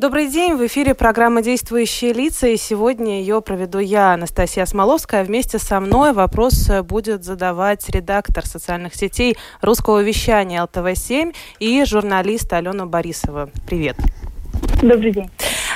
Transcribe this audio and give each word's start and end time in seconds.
Добрый 0.00 0.28
день, 0.28 0.54
в 0.54 0.66
эфире 0.66 0.94
программа 0.94 1.42
«Действующие 1.42 2.14
лица», 2.14 2.46
и 2.46 2.56
сегодня 2.56 3.20
ее 3.20 3.42
проведу 3.42 3.80
я, 3.80 4.14
Анастасия 4.14 4.64
Смоловская. 4.64 5.24
Вместе 5.24 5.58
со 5.58 5.78
мной 5.78 6.14
вопрос 6.14 6.70
будет 6.84 7.22
задавать 7.22 7.86
редактор 7.90 8.46
социальных 8.46 8.94
сетей 8.94 9.36
русского 9.60 10.02
вещания 10.02 10.64
ЛТВ-7 10.64 11.34
и 11.58 11.84
журналист 11.84 12.50
Алена 12.50 12.86
Борисова. 12.86 13.50
Привет. 13.68 13.96
Добрый 14.80 15.12
день. 15.12 15.28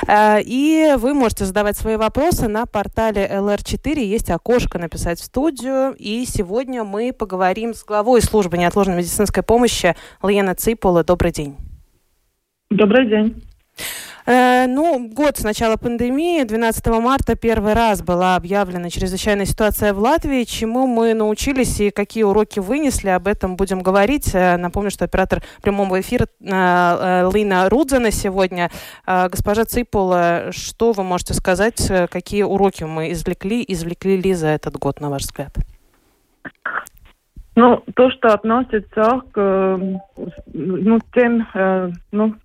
Э, 0.07 0.41
и 0.41 0.95
вы 0.97 1.13
можете 1.13 1.45
задавать 1.45 1.77
свои 1.77 1.95
вопросы 1.95 2.47
на 2.47 2.65
портале 2.65 3.29
LR4. 3.31 3.99
Есть 3.99 4.31
окошко 4.31 4.79
написать 4.79 5.19
в 5.19 5.23
студию. 5.23 5.93
И 5.99 6.25
сегодня 6.25 6.83
мы 6.83 7.13
поговорим 7.13 7.75
с 7.75 7.85
главой 7.85 8.23
службы 8.23 8.57
неотложной 8.57 8.97
медицинской 8.97 9.43
помощи 9.43 9.95
Лена 10.23 10.55
Ципула. 10.55 11.03
Добрый 11.03 11.31
день. 11.31 11.57
Добрый 12.71 13.07
день. 13.07 13.43
Э, 14.65 14.67
ну, 14.67 15.09
год 15.09 15.37
с 15.37 15.43
начала 15.43 15.77
пандемии, 15.77 16.43
12 16.43 16.85
марта 16.87 17.35
первый 17.35 17.73
раз 17.73 18.01
была 18.01 18.35
объявлена 18.35 18.89
чрезвычайная 18.89 19.45
ситуация 19.45 19.93
в 19.93 19.99
Латвии. 19.99 20.43
Чему 20.43 20.87
мы 20.87 21.13
научились 21.13 21.79
и 21.79 21.91
какие 21.91 22.23
уроки 22.23 22.59
вынесли, 22.59 23.09
об 23.09 23.27
этом 23.27 23.55
будем 23.55 23.81
говорить. 23.81 24.33
Э, 24.33 24.57
напомню, 24.57 24.91
что 24.91 25.05
оператор 25.05 25.41
прямого 25.61 25.99
эфира 25.99 26.27
э, 26.39 27.29
Лина 27.33 27.69
Рудзена 27.69 28.11
сегодня. 28.11 28.69
Госпожа 29.05 29.65
Ципула, 29.65 30.51
что 30.51 30.91
вы 30.91 31.03
можете 31.03 31.33
сказать, 31.33 31.91
какие 32.09 32.43
уроки 32.43 32.83
мы 32.83 33.11
извлекли, 33.11 33.63
извлекли 33.67 34.17
ли 34.17 34.33
за 34.33 34.47
этот 34.47 34.77
год, 34.77 34.99
на 34.99 35.09
ваш 35.09 35.23
взгляд? 35.23 35.55
Ну, 37.55 37.83
то, 37.95 38.11
что 38.11 38.33
относится 38.33 39.21
к 39.31 39.79
ну, 40.53 40.99
тем 41.13 41.47
ну, 42.11 42.35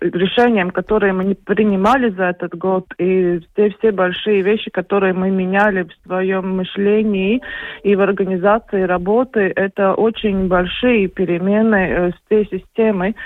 решениям, 0.00 0.70
которые 0.70 1.12
мы 1.12 1.24
не 1.24 1.34
принимали 1.34 2.10
за 2.10 2.24
этот 2.24 2.54
год, 2.56 2.86
и 2.98 3.40
те 3.56 3.70
все 3.70 3.92
большие 3.92 4.42
вещи, 4.42 4.70
которые 4.70 5.12
мы 5.12 5.30
меняли 5.30 5.82
в 5.82 6.06
своем 6.06 6.56
мышлении 6.56 7.40
и 7.82 7.96
в 7.96 8.00
организации 8.00 8.82
работы, 8.82 9.52
это 9.56 9.94
очень 9.94 10.48
большие 10.48 11.08
перемены 11.08 11.76
э, 11.76 12.10
с 12.10 12.28
той 12.28 12.46
системой. 12.46 13.16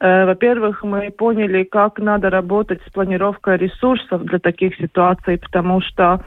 Э, 0.00 0.26
во-первых, 0.26 0.82
мы 0.82 1.10
поняли, 1.10 1.64
как 1.64 1.98
надо 1.98 2.30
работать 2.30 2.80
с 2.86 2.92
планировкой 2.92 3.56
ресурсов 3.58 4.24
для 4.24 4.38
таких 4.38 4.76
ситуаций, 4.76 5.38
потому 5.38 5.80
что 5.80 6.20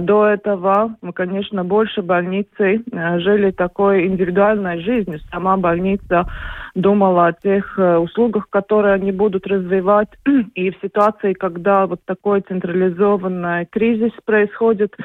до 0.00 0.26
этого 0.26 0.96
мы, 1.02 1.12
конечно, 1.12 1.64
больше 1.64 2.02
больницы 2.02 2.82
э, 2.90 3.18
жили 3.18 3.50
такой 3.50 4.06
индивидуальной 4.06 4.80
жизнью. 4.80 5.20
Сама 5.30 5.56
больница 5.56 6.26
думала 6.74 7.28
о 7.28 7.32
тех 7.32 7.78
э, 7.78 7.96
услугах, 7.96 8.48
которые 8.50 8.94
они 8.94 9.12
будут 9.12 9.46
развивать. 9.46 10.08
И 10.54 10.70
в 10.70 10.76
ситуации, 10.82 11.32
когда 11.32 11.86
вот 11.86 12.00
такой 12.04 12.40
централизованный 12.42 13.66
кризис 13.66 14.12
происходит, 14.24 14.96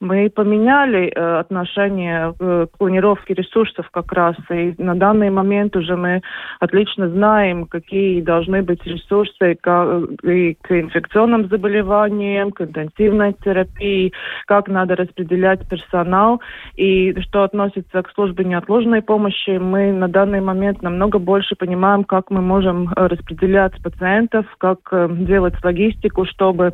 мы 0.00 0.30
поменяли 0.30 1.08
отношение 1.08 2.34
к 2.38 2.68
планировке 2.78 3.34
ресурсов 3.34 3.88
как 3.90 4.12
раз. 4.12 4.36
И 4.50 4.74
на 4.78 4.94
данный 4.94 5.30
момент 5.30 5.76
уже 5.76 5.96
мы 5.96 6.22
отлично 6.60 7.08
знаем, 7.08 7.66
какие 7.66 8.20
должны 8.20 8.62
быть 8.62 8.84
ресурсы 8.84 9.56
к, 9.60 10.02
и 10.22 10.54
к 10.54 10.70
инфекционным 10.70 11.48
заболеваниям, 11.48 12.52
к 12.52 12.60
интенсивной 12.60 13.34
терапии, 13.44 14.12
как 14.46 14.68
надо 14.68 14.96
распределять 14.96 15.68
персонал. 15.68 16.40
И 16.76 17.18
что 17.22 17.42
относится 17.42 18.02
к 18.02 18.10
службе 18.12 18.44
неотложной 18.44 19.02
помощи, 19.02 19.58
мы 19.58 19.92
на 19.92 20.08
данный 20.08 20.40
момент 20.40 20.82
намного 20.82 21.18
больше 21.18 21.56
понимаем, 21.56 22.04
как 22.04 22.30
мы 22.30 22.40
можем 22.40 22.88
э, 22.88 23.06
распределять 23.06 23.80
пациентов, 23.82 24.46
как 24.58 24.78
э, 24.92 25.08
делать 25.10 25.54
логистику, 25.62 26.24
чтобы 26.24 26.72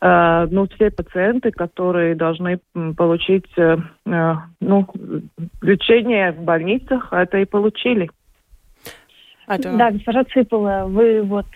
э, 0.00 0.46
ну, 0.50 0.66
все 0.74 0.90
пациенты, 0.90 1.50
которые 1.50 2.14
должны 2.14 2.58
получить 2.96 3.46
ну, 3.56 4.88
лечение 5.62 6.32
в 6.32 6.42
больницах, 6.42 7.12
это 7.12 7.38
и 7.38 7.44
получили. 7.44 8.10
Да, 9.46 9.90
госпожа 9.90 10.24
Цыпова, 10.24 10.84
вы 10.86 11.22
вот 11.22 11.46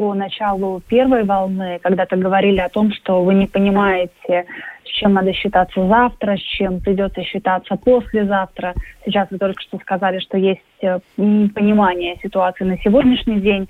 по 0.00 0.14
началу 0.14 0.80
первой 0.88 1.24
волны 1.24 1.78
когда-то 1.82 2.16
говорили 2.16 2.58
о 2.60 2.70
том, 2.70 2.90
что 2.90 3.22
вы 3.22 3.34
не 3.34 3.46
понимаете, 3.46 4.46
с 4.82 4.88
чем 4.98 5.12
надо 5.12 5.34
считаться 5.34 5.86
завтра, 5.86 6.38
с 6.38 6.40
чем 6.40 6.80
придется 6.80 7.22
считаться 7.22 7.76
послезавтра. 7.76 8.72
Сейчас 9.04 9.30
вы 9.30 9.36
только 9.36 9.60
что 9.60 9.76
сказали, 9.76 10.18
что 10.20 10.38
есть 10.38 10.62
э, 10.80 11.00
понимание 11.18 12.16
ситуации 12.22 12.64
на 12.64 12.78
сегодняшний 12.78 13.40
день. 13.40 13.68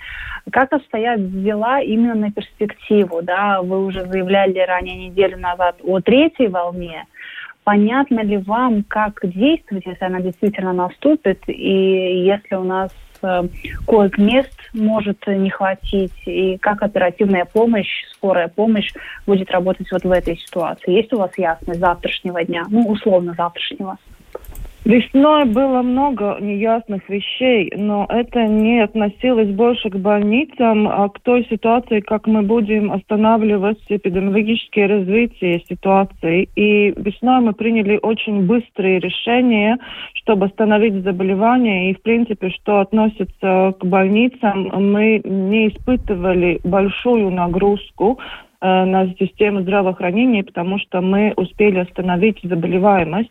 Как 0.53 0.73
обстоят 0.73 1.43
дела 1.43 1.81
именно 1.81 2.15
на 2.15 2.31
перспективу? 2.31 3.23
Да? 3.23 3.61
Вы 3.61 3.85
уже 3.85 4.07
заявляли 4.07 4.61
ранее 4.61 5.09
неделю 5.09 5.37
назад 5.37 5.81
о 5.83 5.99
третьей 5.99 6.47
волне. 6.47 7.07
Понятно 7.65 8.21
ли 8.21 8.37
вам, 8.39 8.85
как 8.85 9.19
действовать, 9.25 9.85
если 9.85 10.05
она 10.05 10.21
действительно 10.21 10.73
наступит, 10.73 11.43
и 11.49 12.23
если 12.25 12.55
у 12.55 12.63
нас 12.63 12.93
коек 13.87 14.19
мест 14.19 14.57
может 14.73 15.27
не 15.27 15.51
хватить, 15.51 16.13
и 16.27 16.57
как 16.59 16.83
оперативная 16.83 17.45
помощь, 17.45 18.05
скорая 18.13 18.49
помощь 18.49 18.93
будет 19.27 19.51
работать 19.51 19.91
вот 19.93 20.05
в 20.05 20.11
этой 20.11 20.37
ситуации. 20.37 20.93
Есть 20.93 21.13
у 21.13 21.19
вас 21.19 21.31
ясность 21.37 21.81
завтрашнего 21.81 22.45
дня, 22.45 22.65
ну, 22.69 22.87
условно 22.89 23.35
завтрашнего? 23.37 23.99
Весной 24.85 25.45
было 25.45 25.83
много 25.83 26.39
неясных 26.41 27.07
вещей, 27.11 27.71
но 27.77 28.07
это 28.09 28.47
не 28.47 28.81
относилось 28.81 29.51
больше 29.51 29.91
к 29.91 29.97
больницам, 29.97 30.89
а 30.89 31.11
к 31.11 31.21
той 31.21 31.47
ситуации, 31.51 32.01
как 32.01 32.27
мы 32.27 32.41
будем 32.41 32.91
останавливать 32.91 33.79
эпидемиологическое 33.91 34.89
развитие 34.89 35.63
ситуации. 35.69 36.49
И 36.57 36.95
весной 36.97 37.43
мы 37.43 37.53
приняли 37.53 37.99
очень 38.01 38.47
быстрые 38.47 39.01
решения, 39.01 39.79
чтобы 40.15 40.47
остановить 40.47 41.05
заболевания. 41.05 41.91
И, 41.91 41.95
в 41.95 42.01
принципе, 42.01 42.49
что 42.49 42.81
относится 42.81 43.75
к 43.79 43.85
больницам, 43.85 44.71
мы 44.93 45.21
не 45.23 45.69
испытывали 45.69 46.59
большую 46.65 47.31
нагрузку 47.31 48.19
э, 48.63 48.85
на 48.85 49.09
систему 49.19 49.61
здравоохранения, 49.61 50.43
потому 50.43 50.79
что 50.79 51.03
мы 51.03 51.35
успели 51.37 51.81
остановить 51.81 52.39
заболеваемость. 52.43 53.31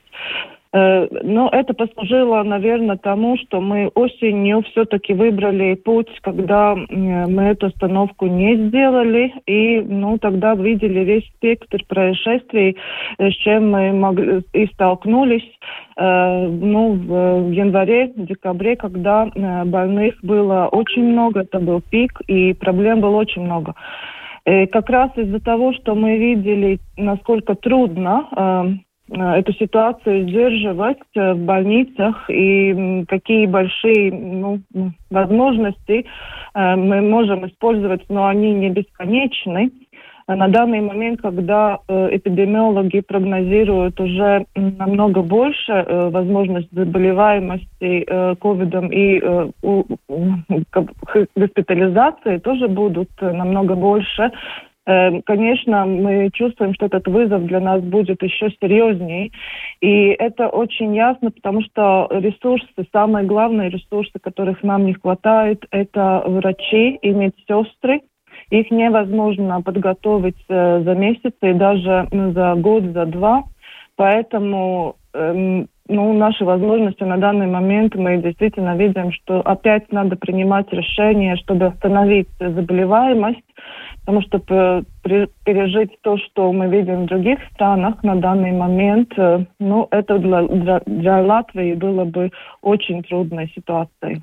Э, 0.72 1.08
но 1.24 1.50
это 1.52 1.74
послужило, 1.74 2.44
наверное, 2.44 2.98
тому, 2.98 3.38
что 3.38 3.60
мы 3.60 3.88
осенью 3.96 4.62
все-таки 4.72 5.14
выбрали 5.14 5.74
путь, 5.74 6.10
когда 6.22 6.76
мы 6.76 7.44
эту 7.44 7.68
остановку 7.68 8.28
не 8.28 8.56
сделали, 8.68 9.34
и 9.48 9.82
ну, 9.82 10.20
тогда 10.20 10.54
видели 10.54 11.00
весь 11.00 11.26
спектр 11.38 11.84
происшествий, 11.88 12.78
э, 13.18 13.32
с 13.32 13.34
чем 13.38 13.72
мы 13.72 13.94
могли, 13.94 14.42
и 14.54 14.68
столкнулись 14.68 15.50
э, 15.98 16.48
ну, 16.48 16.94
в 16.94 17.52
январе, 17.52 18.12
декабре, 18.16 18.76
когда 18.76 19.28
больных 19.66 20.16
было 20.22 20.68
очень 20.72 21.04
много, 21.04 21.42
это 21.42 21.60
был 21.60 21.82
пик, 21.82 22.22
и 22.28 22.54
проблем 22.54 23.02
было 23.02 23.16
очень 23.16 23.42
много. 23.42 23.74
И 24.46 24.68
как 24.68 24.90
раз 24.90 25.12
из-за 25.16 25.40
того, 25.40 25.74
что 25.74 25.96
мы 25.96 26.18
видели, 26.18 26.80
насколько 26.98 27.56
трудно 27.56 28.80
эту 29.12 29.54
ситуацию 29.54 30.28
сдерживать 30.28 31.00
э, 31.16 31.34
в 31.34 31.40
больницах 31.40 32.30
и 32.30 33.06
какие 33.08 33.46
большие 33.46 34.12
ну, 34.12 34.60
возможности 35.10 36.06
э, 36.54 36.76
мы 36.76 37.02
можем 37.02 37.48
использовать, 37.48 38.04
но 38.10 38.28
они 38.28 38.54
не 38.54 38.70
бесконечны. 38.70 39.72
На 40.28 40.48
данный 40.48 40.82
момент, 40.82 41.22
когда 41.24 41.80
эпидемиологи 41.88 43.00
прогнозируют 43.00 44.00
уже 44.00 44.46
намного 44.54 45.24
больше 45.24 45.84
возможность 46.12 46.68
заболеваемости 46.72 48.06
ковидом 48.36 48.92
и 48.92 49.20
госпитализации 51.36 52.38
тоже 52.38 52.68
будут 52.68 53.10
намного 53.20 53.74
больше, 53.74 54.32
конечно, 55.26 55.86
мы 55.86 56.30
чувствуем, 56.34 56.74
что 56.74 56.88
этот 56.88 57.08
вызов 57.08 57.46
для 57.46 57.60
нас 57.60 57.82
будет 57.82 58.24
еще 58.24 58.50
серьезнее. 58.62 59.32
И 59.82 60.08
это 60.08 60.48
очень 60.48 60.96
ясно, 60.96 61.32
потому 61.32 61.62
что 61.62 62.08
ресурсы, 62.12 62.68
самые 62.92 63.26
главные 63.26 63.70
ресурсы, 63.70 64.18
которых 64.20 64.64
нам 64.64 64.86
не 64.86 64.94
хватает, 64.94 65.66
это 65.72 66.24
врачи 66.26 66.96
и 67.02 67.10
медсестры. 67.12 68.02
Их 68.50 68.72
невозможно 68.72 69.62
подготовить 69.62 70.44
э, 70.48 70.82
за 70.84 70.96
месяц 70.96 71.34
и 71.42 71.54
даже 71.54 72.08
за 72.12 72.56
год, 72.56 72.84
за 72.86 73.06
два. 73.06 73.44
Поэтому 73.96 74.96
эм, 75.14 75.68
ну, 75.90 76.14
наши 76.14 76.46
возможности 76.46 77.04
на 77.04 77.18
данный 77.18 77.48
момент 77.48 77.96
мы 77.96 78.18
действительно 78.18 78.78
видим, 78.78 79.12
что 79.12 79.42
опять 79.42 79.92
надо 79.92 80.16
принимать 80.16 80.72
решения, 80.72 81.36
чтобы 81.38 81.66
остановить 81.66 82.30
заболеваемость, 82.40 83.44
потому 84.02 84.22
что 84.22 84.40
пережить 85.44 86.00
то, 86.02 86.18
что 86.18 86.54
мы 86.54 86.68
видим 86.68 87.04
в 87.04 87.06
других 87.08 87.40
странах 87.54 88.04
на 88.04 88.16
данный 88.16 88.52
момент, 88.52 89.12
э, 89.18 89.46
ну, 89.60 89.88
это 89.92 90.20
для, 90.20 90.44
для, 90.44 90.82
для 90.86 91.22
Латвии 91.22 91.74
было 91.74 92.06
бы 92.06 92.32
очень 92.62 93.04
трудной 93.04 93.52
ситуацией. 93.56 94.22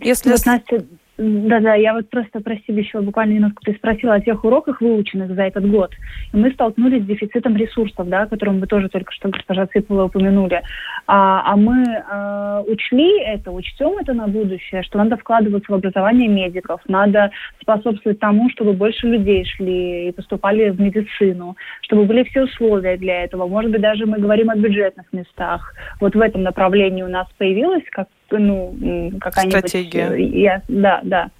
Если... 0.00 0.30
Вот, 0.30 0.46
Настя, 0.46 0.84
да-да, 1.18 1.74
я 1.74 1.94
вот 1.94 2.10
просто, 2.10 2.40
прости, 2.40 2.72
еще 2.72 3.00
буквально 3.00 3.32
немножко 3.32 3.62
ты 3.64 3.72
спросила 3.74 4.14
о 4.14 4.20
тех 4.20 4.44
уроках, 4.44 4.82
выученных 4.82 5.34
за 5.34 5.44
этот 5.44 5.66
год. 5.68 5.90
И 6.34 6.36
мы 6.36 6.50
столкнулись 6.50 7.04
с 7.04 7.06
дефицитом 7.06 7.56
ресурсов, 7.56 8.06
да, 8.08 8.22
о 8.22 8.26
котором 8.26 8.60
вы 8.60 8.66
тоже 8.66 8.90
только 8.90 9.12
что, 9.12 9.30
госпожа 9.30 9.66
Цыпова, 9.66 10.04
упомянули. 10.04 10.60
А, 11.06 11.52
а 11.52 11.56
мы 11.56 11.84
а, 12.10 12.62
учли 12.66 13.22
это, 13.22 13.50
учтем 13.50 13.96
это 13.98 14.12
на 14.12 14.26
будущее, 14.26 14.82
что 14.82 14.98
надо 14.98 15.16
вкладываться 15.16 15.72
в 15.72 15.74
образование 15.74 16.28
медиков, 16.28 16.82
надо 16.86 17.30
способствовать 17.62 18.18
тому, 18.18 18.50
чтобы 18.50 18.74
больше 18.74 19.06
людей 19.06 19.46
шли 19.46 20.08
и 20.08 20.12
поступали 20.12 20.68
в 20.68 20.78
медицину, 20.78 21.56
чтобы 21.80 22.04
были 22.04 22.24
все 22.24 22.42
условия 22.44 22.98
для 22.98 23.24
этого. 23.24 23.46
Может 23.46 23.70
быть, 23.70 23.80
даже 23.80 24.04
мы 24.04 24.18
говорим 24.18 24.50
о 24.50 24.56
бюджетных 24.56 25.06
местах. 25.12 25.74
Вот 25.98 26.14
в 26.14 26.20
этом 26.20 26.42
направлении 26.42 27.02
у 27.02 27.08
нас 27.08 27.26
появилась 27.38 27.84
как 27.90 28.08
ну, 28.30 28.74
какая-нибудь... 29.20 29.58
Стратегия. 29.68 30.14
Я, 30.14 30.62
да, 30.68 31.00
да. 31.04 31.30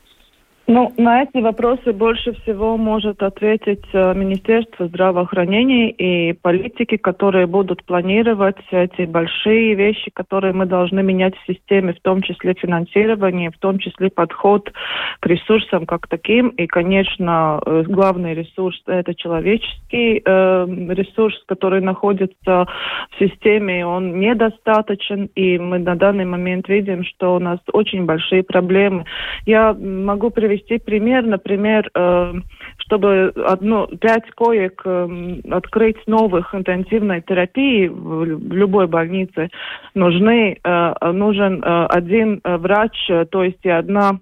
Ну, 0.69 0.93
на 0.97 1.23
эти 1.23 1.39
вопросы 1.41 1.93
больше 1.93 2.33
всего 2.43 2.77
может 2.77 3.23
ответить 3.23 3.85
э, 3.93 4.15
Министерство 4.15 4.89
здравоохранения 4.89 5.93
и 5.93 6.33
политики, 6.33 6.97
которые 6.97 7.47
будут 7.47 7.85
планировать 7.85 8.57
эти 8.73 9.03
большие 9.03 9.75
вещи, 9.75 10.11
которые 10.13 10.53
мы 10.55 10.67
должны 10.67 11.05
менять 11.05 11.37
в 11.37 11.47
системе, 11.47 11.93
в 11.93 12.01
том 12.01 12.21
числе 12.21 12.55
финансирование, 12.55 13.53
в 13.53 13.59
том 13.59 13.79
числе 13.79 14.11
подход 14.11 14.73
к 15.21 15.27
ресурсам 15.27 15.87
как 15.87 16.09
таким. 16.09 16.49
И, 16.49 16.67
конечно, 16.67 17.61
э, 17.65 17.85
главный 17.87 18.35
ресурс– 18.35 18.83
это 18.89 19.15
человеческий 19.15 20.21
э, 20.25 20.67
ресурс, 20.89 21.45
который 21.47 21.81
находится 21.81 22.67
в 23.13 23.19
системе, 23.21 23.87
он 23.87 24.19
недостаточен, 24.19 25.27
и 25.37 25.59
мы 25.59 25.79
на 25.79 25.95
данный 25.95 26.25
момент 26.25 26.69
видим, 26.69 27.05
что 27.05 27.37
у 27.37 27.39
нас 27.39 27.61
очень 27.73 28.05
большие 28.05 28.43
проблемы. 28.43 29.05
Я 29.45 29.73
могу 29.73 30.31
привести 30.31 30.56
привести 30.57 30.79
пример, 30.79 31.25
например, 31.25 31.91
э, 31.95 32.33
чтобы 32.79 33.33
одно, 33.47 33.87
пять 33.87 34.31
коек 34.33 34.83
э, 34.85 35.41
открыть 35.51 36.07
новых 36.07 36.55
интенсивной 36.55 37.23
терапии 37.23 37.89
в, 37.89 38.25
любой 38.25 38.87
больнице, 38.87 39.51
нужны, 39.95 40.59
э, 40.63 41.13
нужен 41.13 41.63
один 41.65 42.41
врач, 42.43 43.11
то 43.31 43.45
есть 43.45 43.65
и 43.65 43.71
одна 43.71 44.19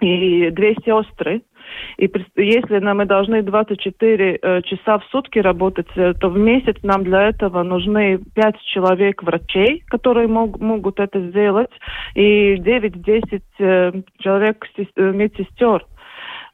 и 0.00 0.50
две 0.50 0.74
сестры, 0.84 1.42
и 1.98 2.10
если 2.36 2.78
нам 2.78 2.98
мы 2.98 3.06
должны 3.06 3.42
24 3.42 4.38
э, 4.42 4.62
часа 4.62 4.98
в 4.98 5.04
сутки 5.10 5.38
работать, 5.38 5.88
э, 5.96 6.14
то 6.14 6.28
в 6.28 6.38
месяц 6.38 6.76
нам 6.82 7.04
для 7.04 7.28
этого 7.28 7.62
нужны 7.62 8.18
5 8.34 8.56
человек 8.72 9.22
врачей, 9.22 9.82
которые 9.88 10.28
мог, 10.28 10.60
могут 10.60 11.00
это 11.00 11.20
сделать, 11.28 11.70
и 12.14 12.54
9-10 12.56 13.42
э, 13.58 13.92
человек 14.18 14.66
медсестер. 14.96 15.84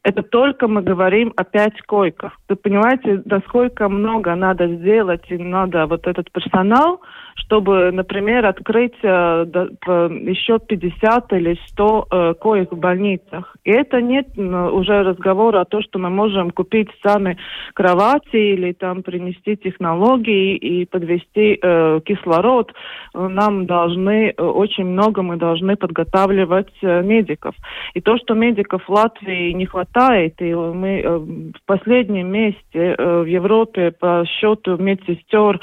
Это 0.05 0.23
только 0.23 0.69
мы 0.69 0.83
говорим 0.83 1.33
о 1.37 1.45
пять 1.45 1.81
койках. 1.83 2.39
Вы 2.49 2.57
понимаете, 2.57 3.21
насколько 3.25 3.89
много 3.89 4.35
надо 4.37 4.69
сделать, 4.77 5.25
и 5.29 5.37
надо 5.37 5.87
вот 5.87 6.07
этот 6.07 6.31
персонал, 6.33 7.01
чтобы, 7.43 7.91
например, 7.93 8.47
открыть 8.47 8.95
э, 9.03 9.09
еще 9.09 10.59
50 10.59 11.33
или 11.33 11.59
100 11.69 12.07
э, 12.11 12.35
коек 12.35 12.73
в 12.73 12.79
больницах. 12.79 13.57
И 13.65 13.71
это 13.71 14.01
нет 14.01 14.37
уже 14.37 15.03
разговора 15.03 15.61
о 15.61 15.65
том, 15.65 15.83
что 15.83 15.99
мы 15.99 16.11
можем 16.11 16.51
купить 16.51 16.89
сами 17.03 17.37
кровати 17.75 18.37
или 18.37 18.73
там 18.73 19.03
принести 19.03 19.57
технологии 19.57 20.57
и 20.57 20.85
подвести 20.85 21.59
э, 21.61 22.01
кислород. 22.05 22.73
Нам 23.15 23.67
должны 23.67 24.35
э, 24.37 24.43
очень 24.43 24.87
много, 24.87 25.23
мы 25.23 25.37
должны 25.37 25.77
подготавливать 25.77 26.73
э, 26.83 27.03
медиков. 27.03 27.55
И 27.95 28.01
то, 28.01 28.17
что 28.19 28.35
медиков 28.35 28.83
в 28.87 28.91
Латвии 28.91 29.53
не 29.53 29.67
хватает, 29.67 30.35
и 30.41 30.55
мы 30.55 31.01
э, 31.01 31.19
в 31.19 31.67
последнем 31.67 32.33
месте 32.33 32.95
э, 32.99 33.21
в 33.23 33.27
Европе 33.27 33.93
по 33.93 34.25
счету 34.27 34.77
медсестер 34.77 35.61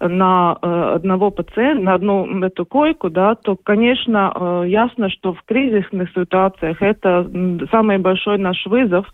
на 0.00 0.58
э, 0.60 0.92
одного 0.96 1.17
одного 1.18 1.30
пациента, 1.30 1.82
на 1.82 1.94
одну 1.94 2.44
эту 2.44 2.64
койку, 2.64 3.10
да, 3.10 3.34
то, 3.34 3.56
конечно, 3.56 4.32
э, 4.34 4.64
ясно, 4.68 5.10
что 5.10 5.32
в 5.32 5.42
кризисных 5.42 6.10
ситуациях 6.12 6.80
это 6.80 7.28
самый 7.70 7.98
большой 7.98 8.38
наш 8.38 8.66
вызов. 8.66 9.06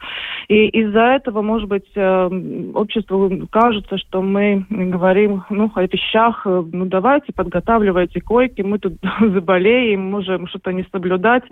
И 0.48 0.66
из-за 0.66 1.16
этого, 1.16 1.42
может 1.42 1.68
быть, 1.68 1.88
э, 1.94 2.30
обществу 2.74 3.30
кажется, 3.50 3.96
что 3.96 4.20
мы 4.22 4.66
говорим 4.70 5.44
ну, 5.50 5.70
о 5.74 5.82
вещах, 5.82 6.42
э, 6.46 6.62
ну 6.72 6.84
давайте 6.84 7.32
подготавливайте 7.32 8.20
койки, 8.20 8.62
мы 8.62 8.78
тут 8.78 8.94
заболеем, 9.20 10.10
можем 10.10 10.46
что-то 10.48 10.72
не 10.72 10.84
соблюдать, 10.92 11.44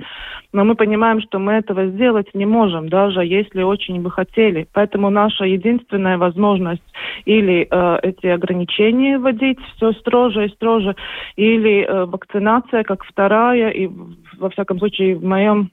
но 0.52 0.64
мы 0.64 0.74
понимаем, 0.74 1.20
что 1.22 1.38
мы 1.38 1.52
этого 1.52 1.86
сделать 1.86 2.28
не 2.34 2.46
можем, 2.46 2.88
даже 2.88 3.24
если 3.24 3.62
очень 3.62 4.02
бы 4.02 4.10
хотели. 4.10 4.66
Поэтому 4.74 5.10
наша 5.10 5.44
единственная 5.44 6.18
возможность 6.18 6.82
или 7.24 7.66
э, 7.70 7.98
эти 8.02 8.26
ограничения 8.26 9.18
вводить 9.18 9.58
все 9.76 9.92
строже, 9.92 10.41
строже 10.48 10.82
строже, 10.82 10.96
или 11.36 11.84
э, 11.84 12.04
вакцинация 12.06 12.84
как 12.84 13.04
вторая, 13.04 13.70
и 13.70 13.88
во 14.38 14.50
всяком 14.50 14.78
случае 14.78 15.16
в 15.16 15.24
моем 15.24 15.70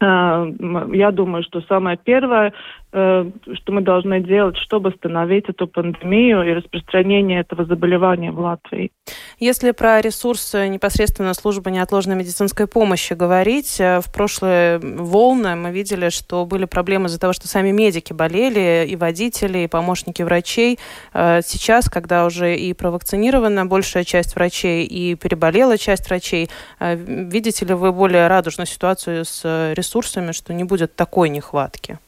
э, 0.00 0.52
я 0.92 1.10
думаю, 1.10 1.42
что 1.42 1.60
самое 1.62 1.98
первое 2.02 2.52
что 2.92 3.72
мы 3.72 3.82
должны 3.82 4.20
делать, 4.20 4.56
чтобы 4.56 4.90
остановить 4.90 5.48
эту 5.48 5.66
пандемию 5.66 6.42
и 6.42 6.52
распространение 6.52 7.40
этого 7.40 7.64
заболевания 7.64 8.32
в 8.32 8.40
Латвии. 8.40 8.90
Если 9.38 9.70
про 9.70 10.00
ресурсы 10.00 10.68
непосредственно 10.68 11.32
службы 11.34 11.70
неотложной 11.70 12.16
медицинской 12.16 12.66
помощи 12.66 13.14
говорить, 13.14 13.80
э, 13.80 14.00
в 14.00 14.12
прошлые 14.12 14.78
волны 14.78 15.56
мы 15.56 15.70
видели, 15.70 16.10
что 16.10 16.44
были 16.44 16.66
проблемы 16.66 17.06
из-за 17.06 17.18
того, 17.18 17.32
что 17.32 17.48
сами 17.48 17.70
медики 17.70 18.12
болели, 18.12 18.86
и 18.86 18.96
водители, 18.96 19.60
и 19.60 19.66
помощники 19.66 20.22
врачей. 20.22 20.78
Э, 21.14 21.40
сейчас, 21.42 21.88
когда 21.88 22.26
уже 22.26 22.56
и 22.56 22.72
провакцинирована 22.74 23.64
большая 23.66 24.04
часть 24.04 24.34
врачей, 24.34 24.84
и 24.84 25.14
переболела 25.14 25.78
часть 25.78 26.08
врачей, 26.08 26.50
видите 26.80 27.64
ли 27.64 27.74
вы 27.74 27.92
более 27.92 28.26
радужную 28.26 28.66
ситуацию 28.66 29.24
с 29.24 29.72
ресурсами, 29.74 30.32
что 30.32 30.52
не 30.52 30.64
будет 30.64 30.96
такой 30.96 31.28
нехватки? 31.28 31.98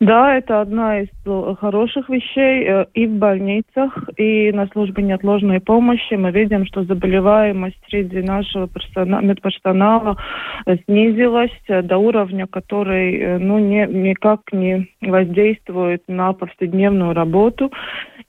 Да, 0.00 0.34
это 0.34 0.62
одна 0.62 1.00
из 1.00 1.08
э, 1.26 1.54
хороших 1.60 2.08
вещей. 2.08 2.64
Э, 2.66 2.86
и 2.94 3.06
в 3.06 3.18
больницах, 3.18 4.08
и 4.16 4.50
на 4.50 4.66
службе 4.68 5.02
неотложной 5.02 5.60
помощи 5.60 6.14
мы 6.14 6.30
видим, 6.30 6.64
что 6.64 6.84
заболеваемость 6.84 7.76
среди 7.86 8.22
нашего 8.22 8.66
персонала, 8.66 9.20
медперсонала 9.20 10.16
э, 10.64 10.78
снизилась 10.86 11.52
до 11.68 11.98
уровня, 11.98 12.46
который 12.46 13.38
ну, 13.40 13.58
не, 13.58 13.86
никак 13.86 14.40
не 14.52 14.88
воздействует 15.02 16.02
на 16.08 16.32
повседневную 16.32 17.12
работу. 17.12 17.70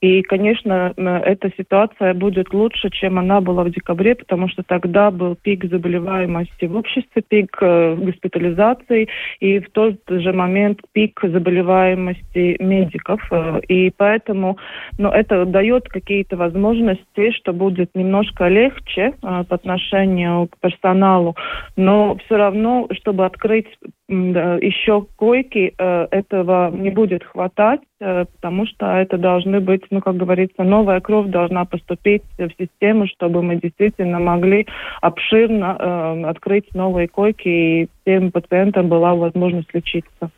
И, 0.02 0.22
конечно, 0.22 0.92
эта 0.96 1.50
ситуация 1.56 2.12
будет 2.12 2.52
лучше, 2.52 2.90
чем 2.90 3.18
она 3.18 3.40
была 3.40 3.64
в 3.64 3.70
декабре, 3.70 4.14
потому 4.14 4.48
что 4.48 4.62
тогда 4.62 5.10
был 5.10 5.36
пик 5.36 5.64
заболеваемости 5.64 6.66
в 6.66 6.76
обществе, 6.76 7.22
пик 7.22 7.56
госпитализации, 7.60 9.08
и 9.40 9.60
в 9.60 9.70
тот 9.70 9.96
же 10.08 10.32
момент 10.32 10.80
пик 10.92 11.20
заболеваемости 11.22 12.56
медиков. 12.60 13.20
Э, 13.30 13.60
и 13.68 13.90
поэтому 13.90 14.58
ну, 14.98 15.08
это 15.08 15.44
дает 15.46 15.88
какие-то 15.88 16.36
возможности, 16.36 17.30
что 17.32 17.52
будет 17.52 17.90
немножко 17.94 18.48
легче 18.48 19.14
э, 19.22 19.44
по 19.48 19.54
отношению 19.54 20.48
к 20.48 20.58
персоналу, 20.58 21.36
но 21.76 22.16
все 22.24 22.36
равно, 22.36 22.88
чтобы 22.92 23.24
открыть 23.24 23.66
еще 24.12 25.06
койки, 25.16 25.74
э, 25.76 26.06
этого 26.10 26.70
не 26.70 26.90
будет 26.90 27.24
хватать, 27.24 27.80
потому 27.98 28.66
что 28.66 28.86
это 28.96 29.16
должны 29.16 29.60
быть, 29.60 29.82
ну, 29.90 30.00
как 30.00 30.16
говорится, 30.16 30.64
новая 30.64 31.00
кровь 31.00 31.28
должна 31.28 31.64
поступить 31.64 32.22
в 32.36 32.50
систему, 32.58 33.06
чтобы 33.06 33.42
мы 33.42 33.56
действительно 33.56 34.18
могли 34.18 34.66
обширно 35.00 35.76
э, 35.78 36.24
открыть 36.24 36.74
новые 36.74 37.06
койки, 37.06 37.48
и 37.48 37.88
всем 38.02 38.32
пациентам 38.32 38.88
была 38.88 39.14
возможность 39.14 39.72
лечиться. 39.72 40.30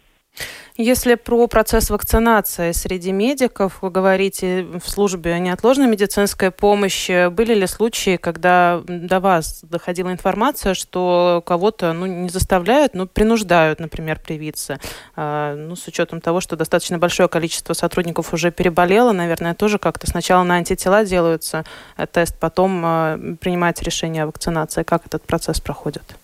Если 0.76 1.14
про 1.14 1.47
процесс 1.47 1.88
вакцинации 1.88 2.73
среди 2.73 3.12
медиков, 3.12 3.78
вы 3.81 3.90
говорите 3.90 4.66
в 4.85 4.90
службе 4.90 5.38
неотложной 5.38 5.87
медицинской 5.87 6.50
помощи, 6.50 7.28
были 7.28 7.54
ли 7.54 7.69
случаи, 7.69 8.16
когда 8.16 8.83
до 8.88 9.21
вас 9.21 9.61
доходила 9.62 10.11
информация, 10.11 10.75
что 10.75 11.45
кого-то 11.47 11.93
ну, 11.93 12.07
не 12.07 12.28
заставляют, 12.28 12.95
но 12.95 13.07
принуждают, 13.07 13.78
например, 13.78 14.19
привиться? 14.19 14.81
А, 15.14 15.54
ну, 15.54 15.76
с 15.76 15.87
учетом 15.87 16.21
того, 16.21 16.40
что 16.40 16.57
достаточно 16.57 16.99
большое 16.99 17.28
количество 17.28 17.73
сотрудников 17.73 18.35
уже 18.35 18.50
переболело, 18.50 19.12
наверное, 19.12 19.54
тоже 19.54 19.78
как-то 19.78 20.09
сначала 20.11 20.43
на 20.43 20.57
антитела 20.57 21.04
делаются 21.04 21.64
э, 21.97 22.09
тест, 22.09 22.37
потом 22.40 22.83
а, 22.85 23.37
принимается 23.40 23.85
решение 23.85 24.25
о 24.25 24.26
вакцинации. 24.26 24.83
Как 24.83 25.07
этот 25.07 25.23
процесс 25.23 25.61
проходит? 25.61 26.16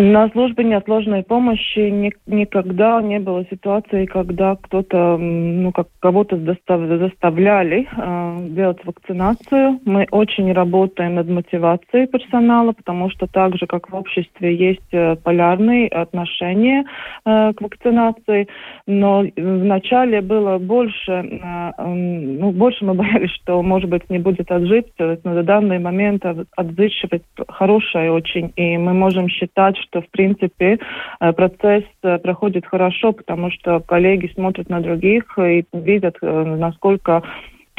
На 0.00 0.28
службе 0.28 0.62
неотложной 0.62 1.24
помощи 1.24 1.90
ни, 1.90 2.12
никогда 2.26 3.02
не 3.02 3.18
было 3.18 3.44
ситуации, 3.50 4.06
когда 4.06 4.54
кто-то, 4.54 5.16
ну, 5.18 5.72
как 5.72 5.88
кого-то 5.98 6.36
достав, 6.36 6.82
заставляли 6.82 7.88
э, 7.90 8.36
делать 8.50 8.78
вакцинацию. 8.84 9.80
Мы 9.84 10.06
очень 10.12 10.52
работаем 10.52 11.16
над 11.16 11.28
мотивацией 11.28 12.06
персонала, 12.06 12.70
потому 12.70 13.10
что 13.10 13.26
так 13.26 13.56
же, 13.56 13.66
как 13.66 13.90
в 13.90 13.96
обществе, 13.96 14.54
есть 14.54 14.86
э, 14.92 15.16
полярные 15.16 15.88
отношения 15.88 16.84
э, 17.24 17.52
к 17.54 17.60
вакцинации. 17.60 18.46
Но 18.86 19.24
вначале 19.36 20.20
было 20.20 20.58
больше, 20.58 21.10
э, 21.10 21.72
ну, 21.76 22.52
больше 22.52 22.84
мы 22.84 22.94
боялись, 23.02 23.32
что, 23.32 23.60
может 23.62 23.90
быть, 23.90 24.08
не 24.10 24.20
будет 24.20 24.48
отживчивость, 24.52 25.24
но 25.24 25.32
на 25.32 25.42
данный 25.42 25.80
момент 25.80 26.24
отзывчивость 26.54 27.24
хорошая 27.48 28.12
очень, 28.12 28.52
и 28.54 28.78
мы 28.78 28.94
можем 28.94 29.28
считать, 29.28 29.76
что, 29.88 30.02
в 30.02 30.08
принципе, 30.10 30.78
э, 31.20 31.32
процесс 31.32 31.84
э, 32.02 32.18
проходит 32.18 32.66
хорошо, 32.66 33.12
потому 33.12 33.50
что 33.50 33.80
коллеги 33.80 34.30
смотрят 34.34 34.68
на 34.68 34.80
других 34.80 35.38
и 35.38 35.64
видят, 35.72 36.16
э, 36.22 36.56
насколько 36.56 37.22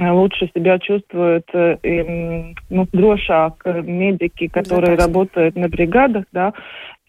лучше 0.01 0.49
себя 0.55 0.79
чувствуют 0.79 1.45
ну, 1.53 2.87
дрошак 2.93 3.65
медики, 3.65 4.47
которые 4.47 4.95
работают 4.95 5.57
на 5.57 5.67
бригадах, 5.67 6.23
да, 6.31 6.53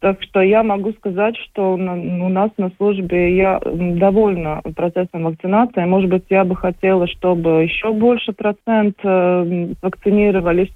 так 0.00 0.22
что 0.22 0.40
я 0.40 0.62
могу 0.62 0.92
сказать, 0.92 1.36
что 1.36 1.74
у 1.74 1.76
нас 1.76 2.50
на 2.56 2.70
службе 2.78 3.36
я 3.36 3.60
довольна 3.62 4.62
процессом 4.74 5.24
вакцинации. 5.24 5.84
Может 5.84 6.08
быть, 6.08 6.24
я 6.30 6.44
бы 6.44 6.56
хотела, 6.56 7.06
чтобы 7.06 7.62
еще 7.62 7.92
больше 7.92 8.32
процент 8.32 8.96
э, 9.02 9.74
вакцинировались. 9.82 10.70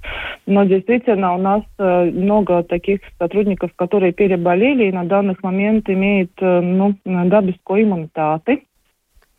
Но 0.47 0.65
действительно 0.65 1.35
у 1.35 1.39
нас 1.39 1.63
э, 1.79 2.11
много 2.11 2.63
таких 2.65 3.01
сотрудников, 3.19 3.71
которые 3.77 4.13
переболели 4.13 4.89
и 4.89 4.93
на 4.93 5.05
данный 5.05 5.37
момент 5.43 5.89
имеют 5.89 6.33
э, 6.41 6.61
ну, 6.61 6.95
да, 7.05 7.41
иммунитаты. 7.41 8.63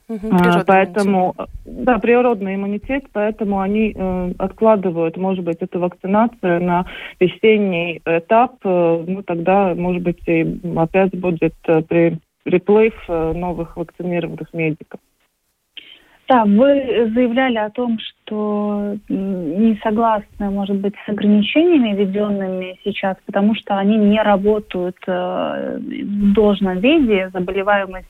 Угу, 0.08 0.30
поэтому, 0.68 1.34
иммунитет. 1.36 1.84
да, 1.86 1.98
природный 1.98 2.56
иммунитет, 2.56 3.06
поэтому 3.12 3.60
они 3.60 3.92
э, 3.96 4.32
откладывают, 4.38 5.18
может 5.18 5.44
быть, 5.44 5.58
эту 5.62 5.80
вакцинацию 5.80 6.64
на 6.64 6.86
весенний 7.20 8.02
этап, 8.06 8.58
э, 8.64 9.04
ну 9.08 9.24
тогда, 9.24 9.74
может 9.74 10.04
быть, 10.04 10.20
и 10.28 10.60
опять 10.76 11.20
будет 11.20 11.56
э, 11.66 11.82
при, 11.82 12.20
приплыв 12.44 12.94
э, 13.08 13.34
новых 13.34 13.78
вакцинированных 13.78 14.54
медиков. 14.54 15.00
Да, 16.28 16.46
вы 16.46 17.12
заявляли 17.14 17.58
о 17.58 17.70
том, 17.72 17.98
что 18.26 18.98
не 19.08 19.80
согласны, 19.84 20.50
может 20.50 20.78
быть, 20.78 20.94
с 21.06 21.10
ограничениями, 21.10 21.96
введенными 21.96 22.80
сейчас, 22.84 23.18
потому 23.26 23.56
что 23.56 23.78
они 23.78 23.98
не 23.98 24.22
работают 24.22 24.98
э, 25.08 25.78
в 25.78 26.34
должном 26.34 26.80
виде, 26.80 27.30
заболеваемость 27.34 28.08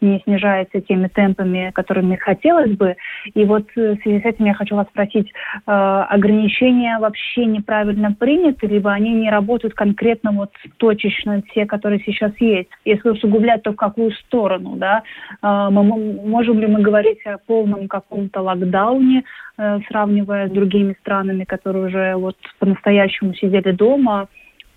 не 0.00 0.20
снижается 0.20 0.80
теми 0.82 1.08
темпами, 1.08 1.70
которыми 1.74 2.16
хотелось 2.16 2.76
бы. 2.76 2.96
И 3.34 3.44
вот 3.44 3.66
э, 3.76 3.96
в 3.96 4.02
связи 4.02 4.20
с 4.20 4.24
этим 4.24 4.44
я 4.44 4.54
хочу 4.54 4.76
вас 4.76 4.86
спросить, 4.88 5.32
э, 5.66 5.70
ограничения 5.72 6.98
вообще 6.98 7.46
неправильно 7.46 8.12
приняты, 8.12 8.66
либо 8.66 8.92
они 8.92 9.12
не 9.12 9.30
работают 9.30 9.74
конкретно 9.74 10.32
вот 10.32 10.50
точечно 10.76 11.42
те, 11.54 11.66
которые 11.66 12.00
сейчас 12.04 12.32
есть? 12.38 12.70
Если 12.84 13.08
усугублять, 13.08 13.62
то 13.62 13.72
в 13.72 13.76
какую 13.76 14.12
сторону, 14.12 14.76
да? 14.76 15.02
Мы, 15.42 15.82
можем 15.82 16.60
ли 16.60 16.66
мы 16.66 16.80
говорить 16.80 17.24
о 17.26 17.38
полном 17.38 17.88
каком-то 17.88 18.42
локдауне, 18.42 19.24
сравнивая 19.56 20.48
с 20.48 20.50
другими 20.50 20.96
странами, 21.00 21.44
которые 21.44 21.86
уже 21.86 22.14
вот 22.16 22.36
по-настоящему 22.58 23.34
сидели 23.34 23.72
дома, 23.72 24.28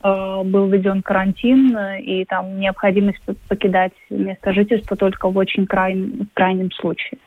Э, 0.01 0.43
был 0.43 0.67
введен 0.67 1.01
карантин, 1.01 1.77
и 1.99 2.23
там 2.25 2.59
необходимость 2.59 3.19
покидать 3.47 3.91
место 4.09 4.53
жительства 4.53 4.95
только 4.95 5.29
в 5.29 5.37
очень 5.37 5.65
крайнем, 5.65 6.29
крайнем 6.33 6.71
случае. 6.71 7.19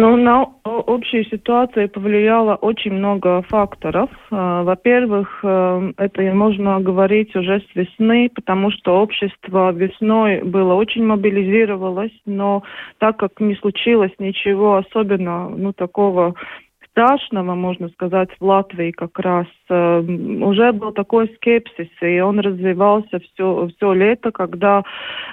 Ну, 0.00 0.16
на 0.16 0.46
общую 0.62 1.24
ситуацию 1.24 1.88
повлияло 1.88 2.54
очень 2.54 2.92
много 2.92 3.42
факторов. 3.42 4.08
Э, 4.30 4.62
во-первых, 4.62 5.40
э, 5.42 5.92
это 5.96 6.22
можно 6.34 6.78
говорить 6.78 7.34
уже 7.34 7.58
с 7.58 7.74
весны, 7.74 8.30
потому 8.32 8.70
что 8.70 9.02
общество 9.02 9.72
весной 9.72 10.42
было 10.44 10.74
очень 10.74 11.04
мобилизировалось, 11.04 12.12
но 12.26 12.62
так 12.98 13.16
как 13.16 13.40
не 13.40 13.56
случилось 13.56 14.12
ничего 14.20 14.76
особенно, 14.76 15.48
ну, 15.48 15.72
такого 15.72 16.36
страшного, 16.92 17.56
можно 17.56 17.88
сказать, 17.88 18.28
в 18.38 18.44
Латвии 18.44 18.92
как 18.92 19.18
раз 19.18 19.46
уже 19.70 20.72
был 20.72 20.92
такой 20.92 21.28
скепсис, 21.36 21.88
и 22.00 22.20
он 22.20 22.40
развивался 22.40 23.20
все, 23.20 23.68
все 23.76 23.92
лето, 23.92 24.30
когда 24.30 24.82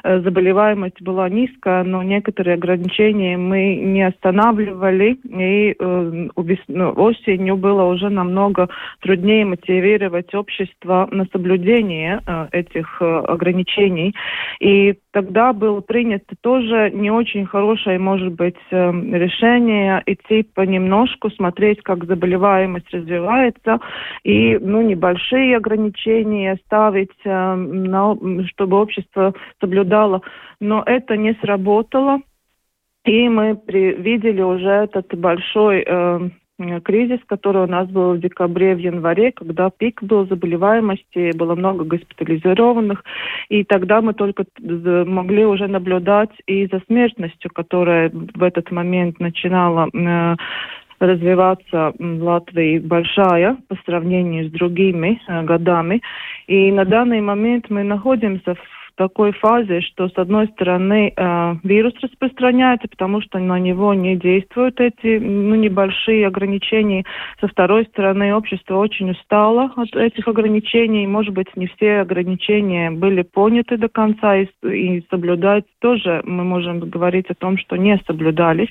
э, 0.03 0.21
заболеваемость 0.21 1.01
была 1.01 1.29
низкая, 1.29 1.83
но 1.83 2.03
некоторые 2.03 2.55
ограничения 2.55 3.37
мы 3.37 3.75
не 3.75 4.03
останавливали, 4.03 5.17
и 5.23 5.75
э, 5.77 6.27
ну, 6.67 6.91
осенью 6.91 7.57
было 7.57 7.83
уже 7.83 8.09
намного 8.09 8.69
труднее 9.01 9.45
мотивировать 9.45 10.33
общество 10.33 11.07
на 11.11 11.25
соблюдение 11.31 12.21
э, 12.25 12.47
этих 12.51 13.01
э, 13.01 13.05
ограничений. 13.05 14.13
И 14.59 14.95
тогда 15.11 15.53
было 15.53 15.81
принято 15.81 16.35
тоже 16.41 16.91
не 16.93 17.11
очень 17.11 17.45
хорошее, 17.45 17.99
может 17.99 18.33
быть, 18.33 18.55
э, 18.71 18.91
решение 18.91 20.03
идти 20.05 20.43
понемножку, 20.43 21.29
смотреть, 21.31 21.81
как 21.83 22.05
заболеваемость 22.05 22.91
развивается, 22.91 23.79
и 24.25 24.57
ну, 24.59 24.81
небольшие 24.81 25.55
ограничения 25.55 26.57
ставить, 26.65 27.15
э, 27.23 28.43
чтобы 28.47 28.81
общество 28.81 29.33
соблюдало. 29.61 30.21
Но 30.59 30.81
это 30.85 31.15
не 31.15 31.33
сработало. 31.41 32.21
И 33.05 33.29
мы 33.29 33.59
видели 33.67 34.41
уже 34.41 34.69
этот 34.69 35.15
большой 35.15 35.85
Э, 36.57 36.79
кризис, 36.79 37.19
который 37.27 37.63
у 37.63 37.67
нас 37.67 37.89
был 37.89 38.13
в 38.13 38.19
декабре, 38.19 38.75
в 38.75 38.79
январе, 38.79 39.31
когда 39.33 39.69
пик 39.69 40.01
был 40.01 40.25
заболеваемости, 40.25 41.35
было 41.35 41.53
много 41.55 41.83
госпитализированных, 41.83 43.03
и 43.49 43.65
тогда 43.65 44.01
мы 44.01 44.13
только 44.13 44.45
могли 44.61 45.45
уже 45.45 45.67
наблюдать 45.67 46.31
и 46.47 46.67
за 46.67 46.81
смертностью, 46.87 47.51
которая 47.53 48.09
в 48.09 48.41
этот 48.41 48.71
момент 48.71 49.19
начинала 49.19 49.89
э, 49.93 50.35
развиваться 50.99 51.93
в 51.97 52.23
Латвии 52.23 52.79
большая 52.79 53.57
по 53.67 53.75
сравнению 53.85 54.47
с 54.47 54.51
другими 54.51 55.21
э, 55.27 55.43
годами. 55.43 56.01
И 56.47 56.71
на 56.71 56.85
данный 56.85 57.21
момент 57.21 57.69
мы 57.69 57.83
находимся 57.83 58.55
в 58.55 58.85
такой 58.95 59.33
фазе, 59.33 59.81
что 59.81 60.09
с 60.09 60.17
одной 60.17 60.47
стороны 60.47 61.13
э, 61.15 61.55
вирус 61.63 61.93
распространяется, 62.01 62.87
потому 62.87 63.21
что 63.21 63.39
на 63.39 63.59
него 63.59 63.93
не 63.93 64.15
действуют 64.15 64.79
эти 64.79 65.19
ну, 65.19 65.55
небольшие 65.55 66.27
ограничения. 66.27 67.03
Со 67.39 67.47
второй 67.47 67.85
стороны 67.85 68.33
общество 68.33 68.77
очень 68.77 69.11
устало 69.11 69.71
от 69.75 69.95
этих 69.95 70.27
ограничений. 70.27 71.07
Может 71.07 71.33
быть, 71.33 71.55
не 71.55 71.67
все 71.67 71.99
ограничения 71.99 72.91
были 72.91 73.21
поняты 73.21 73.77
до 73.77 73.89
конца 73.89 74.37
и, 74.37 74.47
и 74.63 75.05
соблюдать 75.09 75.65
тоже 75.79 76.21
мы 76.25 76.43
можем 76.43 76.79
говорить 76.79 77.29
о 77.29 77.35
том, 77.35 77.57
что 77.57 77.75
не 77.75 77.99
соблюдались. 78.07 78.69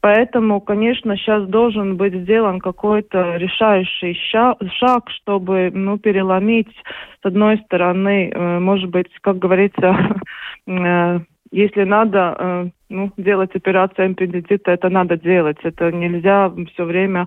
Поэтому, 0.00 0.60
конечно, 0.60 1.16
сейчас 1.16 1.46
должен 1.46 1.96
быть 1.96 2.14
сделан 2.14 2.58
какой-то 2.58 3.36
решающий 3.36 4.14
шаг, 4.14 5.10
чтобы 5.10 5.70
ну, 5.74 5.98
переломить, 5.98 6.74
с 7.22 7.26
одной 7.26 7.58
стороны, 7.58 8.30
э, 8.30 8.58
может 8.60 8.88
быть, 8.88 9.08
как 9.20 9.38
говорится, 9.38 10.16
э, 10.66 11.20
если 11.50 11.84
надо 11.84 12.36
э, 12.38 12.70
ну, 12.90 13.10
делать 13.16 13.54
операцию 13.54 14.10
аппендицита, 14.10 14.72
это 14.72 14.88
надо 14.88 15.16
делать. 15.16 15.58
Это 15.62 15.90
нельзя 15.90 16.52
все 16.74 16.84
время 16.84 17.26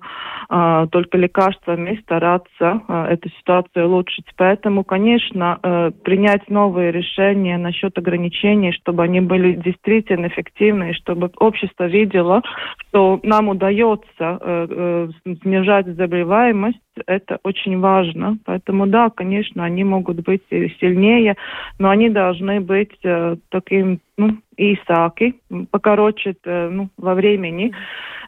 э, 0.49 0.87
только 0.91 1.17
лекарствами 1.17 1.99
стараться 2.03 2.81
э, 2.87 3.05
эту 3.13 3.29
ситуацию 3.29 3.87
улучшить. 3.87 4.25
Поэтому, 4.35 4.83
конечно, 4.83 5.59
э, 5.63 5.91
принять 6.03 6.49
новые 6.49 6.91
решения 6.91 7.57
насчет 7.57 7.97
ограничений, 7.97 8.73
чтобы 8.73 9.03
они 9.03 9.21
были 9.21 9.53
действительно 9.53 10.27
эффективны, 10.27 10.93
чтобы 10.93 11.31
общество 11.37 11.85
видело, 11.85 12.41
что 12.77 13.19
нам 13.23 13.49
удается 13.49 14.03
э, 14.19 14.67
э, 14.69 15.35
снижать 15.41 15.87
заболеваемость, 15.87 16.79
это 17.07 17.39
очень 17.43 17.79
важно. 17.79 18.37
Поэтому, 18.45 18.85
да, 18.87 19.09
конечно, 19.09 19.63
они 19.63 19.83
могут 19.83 20.23
быть 20.23 20.43
сильнее, 20.49 21.35
но 21.79 21.89
они 21.89 22.09
должны 22.09 22.59
быть 22.59 22.97
э, 23.03 23.37
таким 23.49 23.99
ну, 24.17 24.37
īsāki, 24.57 25.33
покороче 25.71 26.35
ну, 26.45 26.89
во 26.97 27.13
времени, 27.13 27.73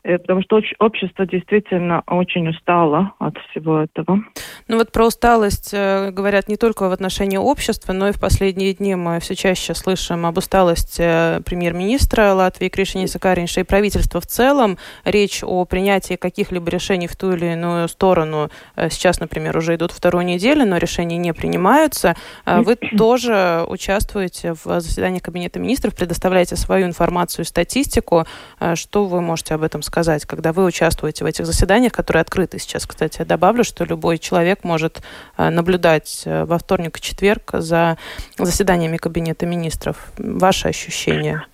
потому 0.04 0.42
что 0.44 0.62
общество 0.80 1.26
действительно 1.26 2.04
очень 2.08 2.48
устало 2.48 3.14
от 3.20 3.38
всего 3.50 3.80
этого. 3.80 4.24
Ну 4.68 4.78
вот 4.78 4.92
про 4.92 5.08
усталость 5.08 5.72
э, 5.74 6.12
говорят 6.12 6.48
не 6.48 6.58
только 6.58 6.88
в 6.88 6.92
отношении 6.92 7.38
общества, 7.38 7.94
но 7.94 8.10
и 8.10 8.12
в 8.12 8.20
последние 8.20 8.74
дни 8.74 8.96
мы 8.96 9.20
все 9.20 9.36
чаще 9.36 9.74
слышим 9.74 10.26
об 10.26 10.38
усталости 10.38 11.02
э, 11.04 11.42
премьер-министра 11.42 12.34
Латвии 12.34 12.70
Кришиниса 12.70 13.20
Каринша 13.20 13.62
и 13.62 13.64
правительства 13.64 14.22
в 14.22 14.28
целом. 14.28 14.78
Речь 15.04 15.44
о 15.44 15.66
принятии 15.66 16.16
каких-либо 16.16 16.70
решений 16.70 17.08
в 17.08 17.16
ту 17.16 17.34
или 17.34 17.54
иную 17.54 17.88
сторону 17.88 18.50
э, 18.76 18.90
сейчас, 18.90 19.20
например, 19.20 19.58
уже 19.58 19.76
идут 19.76 19.92
вторую 19.92 20.26
неделю, 20.26 20.66
но 20.66 20.78
решения 20.78 21.18
не 21.18 21.34
принимаются. 21.34 22.16
Вы 22.46 22.76
тоже 22.98 23.66
участвуете 23.68 24.54
в 24.54 24.80
заседании 24.80 25.20
Кабинета 25.20 25.60
министров, 25.60 25.96
предоставляете 25.96 26.15
свою 26.56 26.88
информацию 26.88 27.46
и 27.46 27.48
статистику. 27.48 28.26
Что 28.76 29.06
вы 29.06 29.22
можете 29.22 29.56
об 29.56 29.64
этом 29.64 29.82
сказать, 29.82 30.26
когда 30.26 30.54
вы 30.54 30.66
участвуете 30.66 31.24
в 31.24 31.28
этих 31.28 31.46
заседаниях, 31.46 31.92
которые 31.94 32.22
открыты 32.22 32.60
сейчас, 32.60 32.86
кстати, 32.86 33.20
я 33.20 33.26
добавлю, 33.26 33.64
что 33.64 33.84
любой 33.84 34.18
человек 34.18 34.46
человек 34.46 34.64
может 34.64 35.02
э, 35.38 35.50
наблюдать 35.50 36.24
э, 36.26 36.46
во 36.46 36.58
вторник 36.58 36.98
и 36.98 37.02
четверг 37.02 37.52
за 37.54 37.98
заседаниями 38.38 38.98
Кабинета 38.98 39.46
министров. 39.46 39.96
Ваши 40.18 40.68
ощущения? 40.68 41.46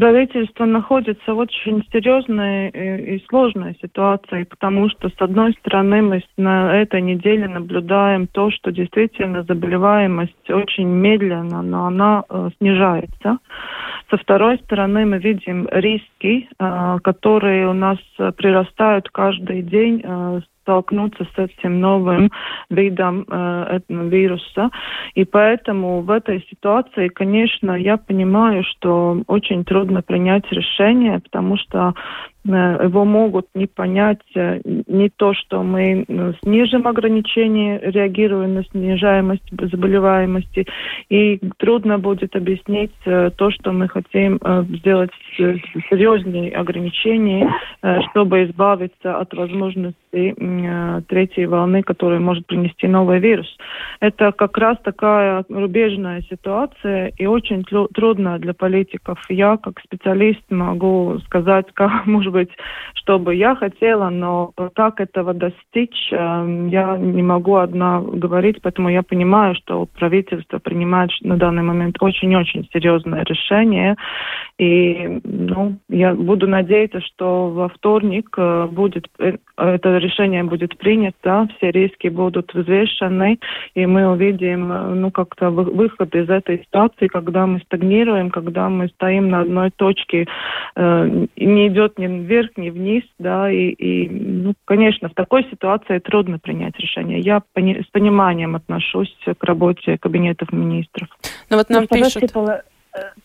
Правительство 0.00 0.64
находится 0.64 1.34
в 1.34 1.38
очень 1.38 1.84
серьезной 1.92 2.70
и 2.70 3.22
сложной 3.28 3.76
ситуации, 3.82 4.44
потому 4.44 4.88
что, 4.88 5.10
с 5.10 5.14
одной 5.18 5.52
стороны, 5.60 6.00
мы 6.00 6.22
на 6.38 6.74
этой 6.74 7.02
неделе 7.02 7.46
наблюдаем 7.46 8.26
то, 8.26 8.50
что 8.50 8.72
действительно 8.72 9.42
заболеваемость 9.42 10.48
очень 10.48 10.88
медленно, 10.88 11.60
но 11.60 11.86
она 11.86 12.24
э, 12.30 12.48
снижается. 12.58 13.38
Со 14.08 14.16
второй 14.16 14.56
стороны, 14.60 15.04
мы 15.04 15.18
видим 15.18 15.68
риски, 15.70 16.48
э, 16.48 16.98
которые 17.04 17.68
у 17.68 17.74
нас 17.74 17.98
прирастают 18.38 19.10
каждый 19.10 19.60
день 19.60 20.00
э, 20.02 20.40
столкнуться 20.70 21.26
с 21.34 21.38
этим 21.38 21.80
новым 21.80 22.30
видом 22.70 23.26
э, 23.28 23.80
вируса. 23.88 24.70
И 25.14 25.24
поэтому 25.24 26.00
в 26.02 26.10
этой 26.10 26.46
ситуации, 26.48 27.08
конечно, 27.08 27.72
я 27.72 27.96
понимаю, 27.96 28.62
что 28.62 29.22
очень 29.26 29.64
трудно 29.64 30.02
принять 30.02 30.44
решение, 30.52 31.18
потому 31.18 31.56
что 31.56 31.94
его 32.44 33.04
могут 33.04 33.46
не 33.54 33.66
понять 33.66 34.20
э, 34.34 34.60
не 34.64 35.10
то, 35.10 35.34
что 35.34 35.62
мы 35.62 36.04
э, 36.06 36.32
снижим 36.42 36.86
ограничения, 36.86 37.78
реагируя 37.82 38.46
на 38.48 38.64
снижаемость 38.64 39.44
заболеваемости, 39.50 40.66
и 41.10 41.38
трудно 41.58 41.98
будет 41.98 42.34
объяснить 42.34 42.92
то, 43.04 43.50
что 43.50 43.72
мы 43.72 43.88
хотим 43.88 44.38
сделать 44.78 45.10
серьезнее 45.36 46.52
ограничения, 46.52 47.52
чтобы 48.10 48.44
избавиться 48.44 49.18
от 49.18 49.32
возможности 49.34 51.04
третьей 51.08 51.46
волны, 51.46 51.82
которая 51.82 52.20
может 52.20 52.46
принести 52.46 52.86
новый 52.86 53.18
вирус. 53.18 53.48
Это 54.00 54.32
как 54.32 54.56
раз 54.58 54.78
такая 54.82 55.44
рубежная 55.48 56.22
ситуация 56.22 57.12
и 57.16 57.26
очень 57.26 57.64
трудно 57.64 58.38
для 58.38 58.54
политиков. 58.54 59.18
Я 59.28 59.56
как 59.56 59.80
специалист 59.80 60.42
могу 60.50 61.18
сказать, 61.26 61.66
как 61.74 62.06
может 62.06 62.29
может 62.30 62.32
быть, 62.32 62.50
что 62.94 63.18
бы 63.18 63.34
я 63.34 63.54
хотела, 63.54 64.10
но 64.10 64.52
как 64.74 65.00
этого 65.00 65.34
достичь, 65.34 66.12
эм, 66.12 66.68
я 66.68 66.96
не 66.96 67.22
могу 67.22 67.56
одна 67.56 68.00
говорить, 68.00 68.60
поэтому 68.62 68.88
я 68.88 69.02
понимаю, 69.02 69.54
что 69.54 69.86
правительство 69.98 70.58
принимает 70.58 71.10
на 71.22 71.36
данный 71.36 71.62
момент 71.62 71.96
очень-очень 72.00 72.68
серьезное 72.72 73.24
решение, 73.24 73.96
и 74.58 75.20
ну, 75.24 75.76
я 75.88 76.14
буду 76.14 76.46
надеяться, 76.46 77.00
что 77.00 77.48
во 77.50 77.68
вторник 77.68 78.34
э, 78.36 78.66
будет 78.70 79.06
э, 79.18 79.36
это 79.56 79.98
решение 79.98 80.44
будет 80.44 80.76
принято, 80.78 81.48
все 81.56 81.70
риски 81.70 82.08
будут 82.08 82.52
взвешены, 82.54 83.38
и 83.74 83.86
мы 83.86 84.10
увидим 84.10 84.72
э, 84.72 84.94
ну, 84.94 85.10
как-то 85.10 85.50
выход 85.50 86.14
из 86.14 86.28
этой 86.28 86.58
ситуации, 86.58 87.08
когда 87.08 87.46
мы 87.46 87.60
стагнируем, 87.60 88.30
когда 88.30 88.68
мы 88.68 88.88
стоим 88.88 89.30
на 89.30 89.40
одной 89.40 89.70
точке, 89.70 90.26
э, 90.76 91.26
не 91.36 91.68
идет 91.68 91.98
ни 91.98 92.06
вверх, 92.24 92.50
ни 92.56 92.70
вниз, 92.70 93.04
да, 93.18 93.50
и, 93.50 93.70
и 93.70 94.08
ну, 94.08 94.54
конечно, 94.64 95.08
в 95.08 95.14
такой 95.14 95.44
ситуации 95.50 95.98
трудно 95.98 96.38
принять 96.38 96.76
решение. 96.78 97.20
Я 97.20 97.42
пони- 97.54 97.82
с 97.82 97.90
пониманием 97.90 98.56
отношусь 98.56 99.14
к 99.24 99.44
работе 99.44 99.98
кабинетов 99.98 100.52
министров. 100.52 101.08
Ну 101.50 101.56
вот 101.56 101.70
нам 101.70 101.86
пишут... 101.86 102.32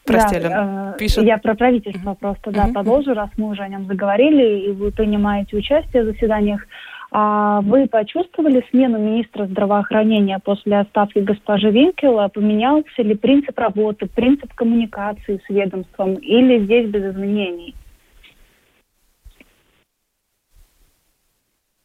Прости, 0.05 0.39
да, 0.39 0.93
э, 0.93 0.99
пишет. 0.99 1.23
Я 1.23 1.39
про 1.39 1.55
правительство 1.55 2.11
mm-hmm. 2.11 2.19
просто, 2.19 2.51
да, 2.51 2.67
mm-hmm. 2.67 2.73
продолжу, 2.73 3.13
раз 3.15 3.31
мы 3.37 3.49
уже 3.49 3.63
о 3.63 3.67
нем 3.67 3.87
заговорили, 3.87 4.67
и 4.67 4.71
вы 4.71 4.91
принимаете 4.91 5.57
участие 5.57 6.03
в 6.03 6.05
заседаниях. 6.05 6.67
А 7.11 7.61
вы 7.61 7.87
почувствовали 7.87 8.63
смену 8.69 8.99
министра 8.99 9.45
здравоохранения 9.45 10.39
после 10.43 10.79
отставки 10.79 11.19
госпожи 11.19 11.71
Винкела? 11.71 12.27
Поменялся 12.27 13.01
ли 13.01 13.15
принцип 13.15 13.57
работы, 13.57 14.07
принцип 14.07 14.53
коммуникации 14.53 15.41
с 15.43 15.49
ведомством, 15.49 16.15
или 16.15 16.63
здесь 16.65 16.89
без 16.89 17.13
изменений? 17.13 17.73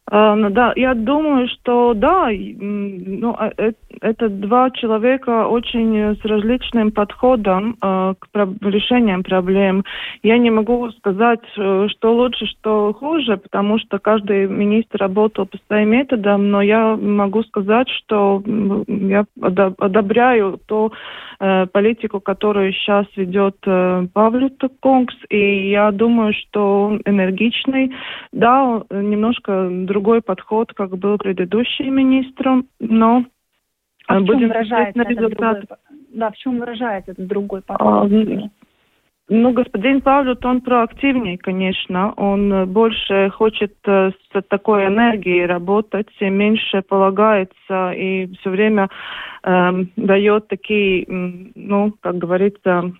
да, 0.11 0.73
я 0.75 0.93
думаю, 0.93 1.47
что 1.47 1.93
да, 1.93 2.29
ну, 2.29 3.37
это, 3.39 3.75
это 4.01 4.27
два 4.27 4.69
человека 4.71 5.47
очень 5.47 6.17
с 6.17 6.25
различным 6.25 6.91
подходом 6.91 7.77
uh, 7.81 8.15
к 8.19 8.29
про- 8.29 8.53
решениям 8.61 9.23
проблем. 9.23 9.85
Я 10.21 10.37
не 10.37 10.51
могу 10.51 10.91
сказать, 10.91 11.39
э, 11.57 11.87
что 11.89 12.13
лучше, 12.13 12.45
что 12.47 12.93
хуже, 12.93 13.37
потому 13.37 13.79
что 13.79 13.99
каждый 13.99 14.47
министр 14.47 14.99
работал 14.99 15.45
по 15.45 15.57
своим 15.67 15.91
методам, 15.91 16.51
но 16.51 16.61
я 16.61 16.97
могу 16.97 17.43
сказать, 17.43 17.87
что 17.89 18.43
я 18.87 19.25
одобряю 19.39 20.59
ту 20.65 20.91
политику, 21.71 22.19
которую 22.19 22.71
сейчас 22.71 23.07
ведет 23.15 23.55
Павлю 24.13 24.51
Кунгс, 24.79 25.15
и 25.29 25.71
я 25.71 25.89
думаю, 25.89 26.33
что 26.33 26.83
он 26.83 27.01
энергичный, 27.03 27.91
да, 28.31 28.83
немножко 28.91 29.67
другой 29.71 30.00
другой 30.01 30.21
подход, 30.21 30.73
как 30.73 30.97
был 30.97 31.17
предыдущий 31.17 31.89
министром, 31.89 32.65
но 32.79 33.23
а 34.07 34.19
в 34.19 34.23
будем 34.23 34.47
выражается 34.47 34.97
на 34.97 35.03
результат. 35.03 35.57
Другой, 35.57 35.77
да, 36.13 36.31
в 36.31 36.37
чем 36.37 36.59
выражается 36.59 37.11
этот 37.11 37.27
другой 37.27 37.61
подход? 37.61 37.87
А, 37.87 38.49
ну, 39.29 39.53
господин 39.53 40.01
Павлют, 40.01 40.43
он 40.43 40.61
проактивнее, 40.61 41.37
конечно. 41.37 42.13
Он 42.17 42.67
больше 42.67 43.29
хочет 43.29 43.75
э, 43.85 44.11
с 44.11 44.41
такой 44.49 44.87
энергией 44.87 45.45
работать, 45.45 46.09
меньше 46.19 46.81
полагается 46.81 47.91
и 47.91 48.27
все 48.39 48.49
время 48.49 48.83
э, 48.83 49.30
дает 49.43 50.47
такие, 50.47 51.05
ну, 51.07 51.93
как 52.01 52.17
говорится, 52.17 52.91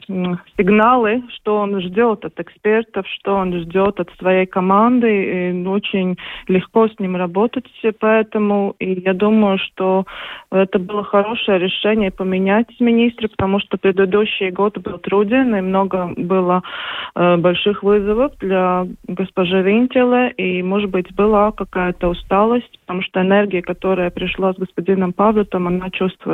сигналы, 0.57 1.23
что 1.35 1.57
он 1.57 1.79
ждет 1.81 2.25
от 2.25 2.39
экспертов, 2.39 3.05
что 3.07 3.35
он 3.35 3.53
ждет 3.61 3.99
от 3.99 4.09
своей 4.17 4.47
команды. 4.47 5.51
И 5.51 5.67
очень 5.67 6.17
легко 6.47 6.87
с 6.87 6.97
ним 6.99 7.15
работать, 7.15 7.65
поэтому 7.99 8.75
и 8.79 9.01
я 9.01 9.13
думаю, 9.13 9.59
что 9.59 10.05
это 10.51 10.79
было 10.79 11.03
хорошее 11.03 11.59
решение 11.59 12.11
поменять 12.11 12.67
министра, 12.79 13.27
потому 13.27 13.59
что 13.59 13.77
предыдущий 13.77 14.49
год 14.49 14.77
был 14.79 14.97
труден 14.97 15.55
и 15.55 15.61
много 15.61 16.11
было 16.17 16.63
э, 17.15 17.37
больших 17.37 17.83
вызовов 17.83 18.31
для 18.39 18.87
госпожи 19.07 19.61
Винтеле, 19.61 20.31
и, 20.31 20.63
может 20.63 20.89
быть, 20.89 21.13
была 21.13 21.51
какая-то 21.51 22.09
усталость, 22.09 22.79
потому 22.81 23.01
что 23.03 23.21
энергия, 23.21 23.61
которая 23.61 24.09
пришла 24.09 24.53
с 24.53 24.57
господином 24.57 25.13
Павлетом, 25.13 25.67
она 25.67 25.89
чувствуется. 25.91 26.30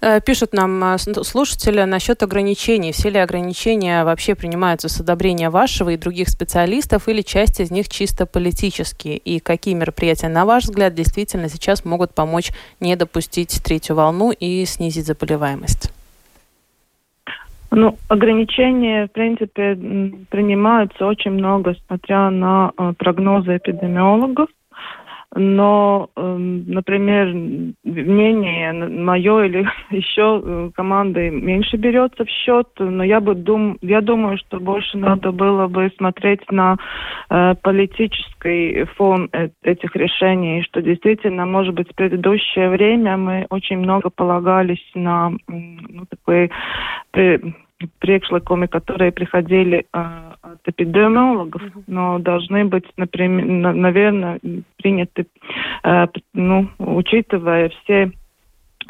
Э, 0.00 0.20
пишут 0.20 0.52
нам 0.52 0.82
э, 0.84 0.98
слушатели 0.98 1.82
насчет 1.82 2.22
ограничений. 2.22 2.92
Все 2.92 3.10
ли 3.10 3.18
ограничения 3.18 4.04
вообще 4.04 4.34
принимаются 4.34 4.88
с 4.88 5.00
одобрения 5.00 5.50
вашего 5.50 5.90
и 5.90 5.96
других 5.96 6.28
специалистов, 6.28 7.08
или 7.08 7.22
часть 7.22 7.60
из 7.60 7.70
них 7.70 7.88
чисто 7.88 8.26
политические? 8.26 9.16
И 9.16 9.40
какие 9.40 9.74
мероприятия, 9.74 10.28
на 10.28 10.44
ваш 10.44 10.64
взгляд, 10.64 10.94
действительно 10.94 11.48
сейчас 11.48 11.84
могут 11.84 12.14
помочь 12.14 12.50
не 12.80 12.96
допустить 12.96 13.62
третью 13.64 13.96
волну 13.96 14.32
и 14.32 14.64
снизить 14.64 15.06
заболеваемость? 15.06 15.92
Ну, 17.70 17.98
ограничения, 18.08 19.08
в 19.08 19.12
принципе, 19.12 19.74
принимаются 20.30 21.04
очень 21.04 21.32
много, 21.32 21.76
смотря 21.86 22.30
на 22.30 22.72
э, 22.78 22.94
прогнозы 22.96 23.58
эпидемиологов 23.58 24.48
но, 25.34 26.08
эм, 26.16 26.64
например, 26.66 27.26
мнение 27.84 28.72
мое 28.72 29.44
или 29.44 29.68
еще 29.90 30.42
э, 30.42 30.70
команды 30.74 31.30
меньше 31.30 31.76
берется 31.76 32.24
в 32.24 32.28
счет, 32.28 32.68
но 32.78 33.04
я 33.04 33.20
бы 33.20 33.34
дум, 33.34 33.76
я 33.82 34.00
думаю, 34.00 34.38
что 34.38 34.58
больше 34.58 34.96
надо 34.96 35.32
было 35.32 35.66
бы 35.68 35.90
смотреть 35.98 36.50
на 36.50 36.76
э, 37.28 37.54
политический 37.62 38.84
фон 38.96 39.28
э, 39.32 39.50
этих 39.62 39.94
решений, 39.96 40.62
что 40.62 40.80
действительно, 40.80 41.44
может 41.44 41.74
быть, 41.74 41.90
в 41.90 41.94
предыдущее 41.94 42.70
время 42.70 43.16
мы 43.16 43.46
очень 43.50 43.78
много 43.78 44.08
полагались 44.08 44.84
на 44.94 45.32
ну, 45.46 46.06
такой 46.08 46.50
приekšlikumi, 47.98 48.68
которые 48.68 49.12
приходили 49.12 49.78
э, 49.78 49.84
от 50.42 50.60
эпидемиологов, 50.66 51.62
mm-hmm. 51.62 51.84
но 51.86 52.18
должны 52.18 52.64
быть, 52.64 52.84
например, 52.96 53.46
на, 53.46 53.72
наверное, 53.72 54.40
приняты, 54.76 55.26
э, 55.84 56.06
ну, 56.34 56.68
учитывая 56.78 57.68
все 57.68 58.10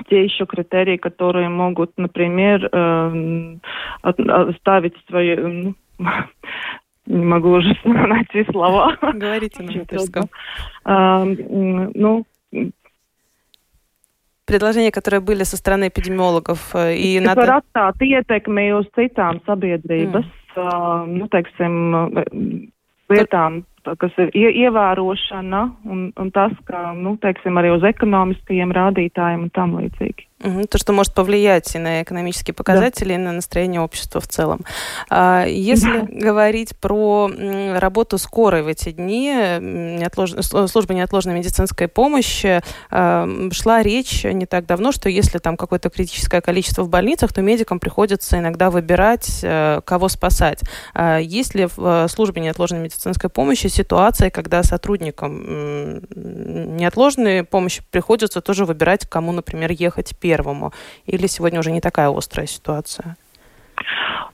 те 0.08 0.24
еще 0.24 0.46
критерии, 0.46 0.96
которые 0.96 1.48
могут, 1.48 1.90
например, 1.98 2.68
э, 2.70 3.56
оставить 4.02 4.94
свои... 5.08 5.36
Ну, 5.36 5.74
не 7.06 7.24
могу 7.24 7.50
уже 7.50 7.76
найти 7.84 8.44
слова. 8.50 8.96
Говорите 9.00 9.62
на 9.62 9.72
латышском. 9.72 10.28
Ну, 10.84 12.24
предложения, 14.48 14.90
которые 14.90 15.20
были 15.20 15.44
со 15.44 15.56
стороны 15.56 15.88
эпидемиологов. 15.88 16.74
Э, 16.74 16.96
и 16.96 17.20
надо... 17.20 17.40
var 17.40 17.60
atstāt 17.60 18.02
ietekmi 18.02 18.72
uz 18.74 18.88
citām 18.96 19.42
sabiedrības, 19.46 20.26
mm. 20.56 21.06
nu, 21.20 21.28
teiksim, 21.30 21.74
lietām, 23.12 23.62
kas 23.84 24.16
ir 24.18 24.32
ievērošana 24.34 25.62
un, 25.88 26.08
un 26.16 26.32
tas, 26.34 26.54
ka, 26.68 26.92
nu, 26.96 27.16
teiksim, 27.22 27.60
arī 27.60 27.74
uz 27.76 27.86
ekonomiskajiem 27.88 28.74
rādītājiem 28.74 29.46
un 29.46 29.54
tam 29.54 29.78
līdzīgi. 29.78 30.28
То, 30.70 30.78
что 30.78 30.92
может 30.92 31.14
повлиять 31.14 31.74
и 31.74 31.78
на 31.78 32.02
экономические 32.02 32.54
показатели, 32.54 33.08
да. 33.08 33.14
и 33.14 33.18
на 33.18 33.32
настроение 33.32 33.80
общества 33.80 34.20
в 34.20 34.28
целом. 34.28 34.60
А 35.10 35.44
если 35.46 36.06
говорить 36.08 36.76
про 36.76 37.28
работу 37.74 38.18
скорой 38.18 38.62
в 38.62 38.68
эти 38.68 38.92
дни, 38.92 39.32
неотлож... 39.60 40.30
службы 40.40 40.94
неотложной 40.94 41.34
медицинской 41.34 41.88
помощи, 41.88 42.60
шла 42.88 43.82
речь 43.82 44.22
не 44.22 44.46
так 44.46 44.66
давно, 44.66 44.92
что 44.92 45.08
если 45.08 45.38
там 45.38 45.56
какое-то 45.56 45.90
критическое 45.90 46.40
количество 46.40 46.84
в 46.84 46.88
больницах, 46.88 47.32
то 47.32 47.42
медикам 47.42 47.80
приходится 47.80 48.38
иногда 48.38 48.70
выбирать, 48.70 49.40
э, 49.42 49.80
кого 49.84 50.08
спасать. 50.08 50.60
А 50.94 51.18
есть 51.18 51.56
ли 51.56 51.66
в 51.76 52.06
службе 52.08 52.42
неотложной 52.42 52.78
медицинской 52.78 53.28
помощи 53.28 53.67
ситуация, 53.68 54.30
когда 54.30 54.62
сотрудникам 54.62 56.02
неотложной 56.76 57.44
помощи 57.44 57.82
приходится 57.90 58.40
тоже 58.40 58.64
выбирать, 58.64 59.06
кому, 59.06 59.32
например, 59.32 59.70
ехать 59.70 60.16
первому? 60.18 60.72
Или 61.06 61.26
сегодня 61.26 61.60
уже 61.60 61.70
не 61.70 61.80
такая 61.80 62.10
острая 62.10 62.46
ситуация? 62.46 63.16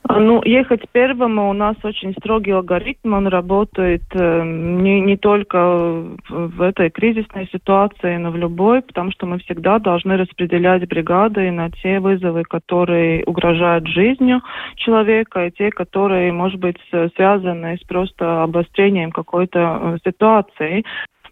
Ну, 0.07 0.41
ехать 0.45 0.83
первому 0.91 1.49
у 1.49 1.53
нас 1.53 1.75
очень 1.83 2.13
строгий 2.13 2.51
алгоритм, 2.51 3.13
он 3.13 3.27
работает 3.27 4.03
э, 4.13 4.43
не, 4.43 5.01
не 5.01 5.17
только 5.17 6.03
в 6.29 6.61
этой 6.61 6.89
кризисной 6.89 7.47
ситуации, 7.51 8.17
но 8.17 8.31
в 8.31 8.37
любой, 8.37 8.81
потому 8.81 9.11
что 9.11 9.25
мы 9.25 9.39
всегда 9.39 9.79
должны 9.79 10.15
распределять 10.17 10.87
бригады 10.87 11.51
на 11.51 11.71
те 11.71 11.99
вызовы, 11.99 12.43
которые 12.43 13.23
угрожают 13.25 13.87
жизнью 13.87 14.41
человека, 14.75 15.47
и 15.47 15.51
те, 15.51 15.71
которые, 15.71 16.31
может 16.31 16.59
быть, 16.59 16.77
связаны 17.15 17.77
с 17.77 17.83
просто 17.85 18.43
обострением 18.43 19.11
какой-то 19.11 19.59
э, 19.59 19.97
ситуации. 20.05 20.83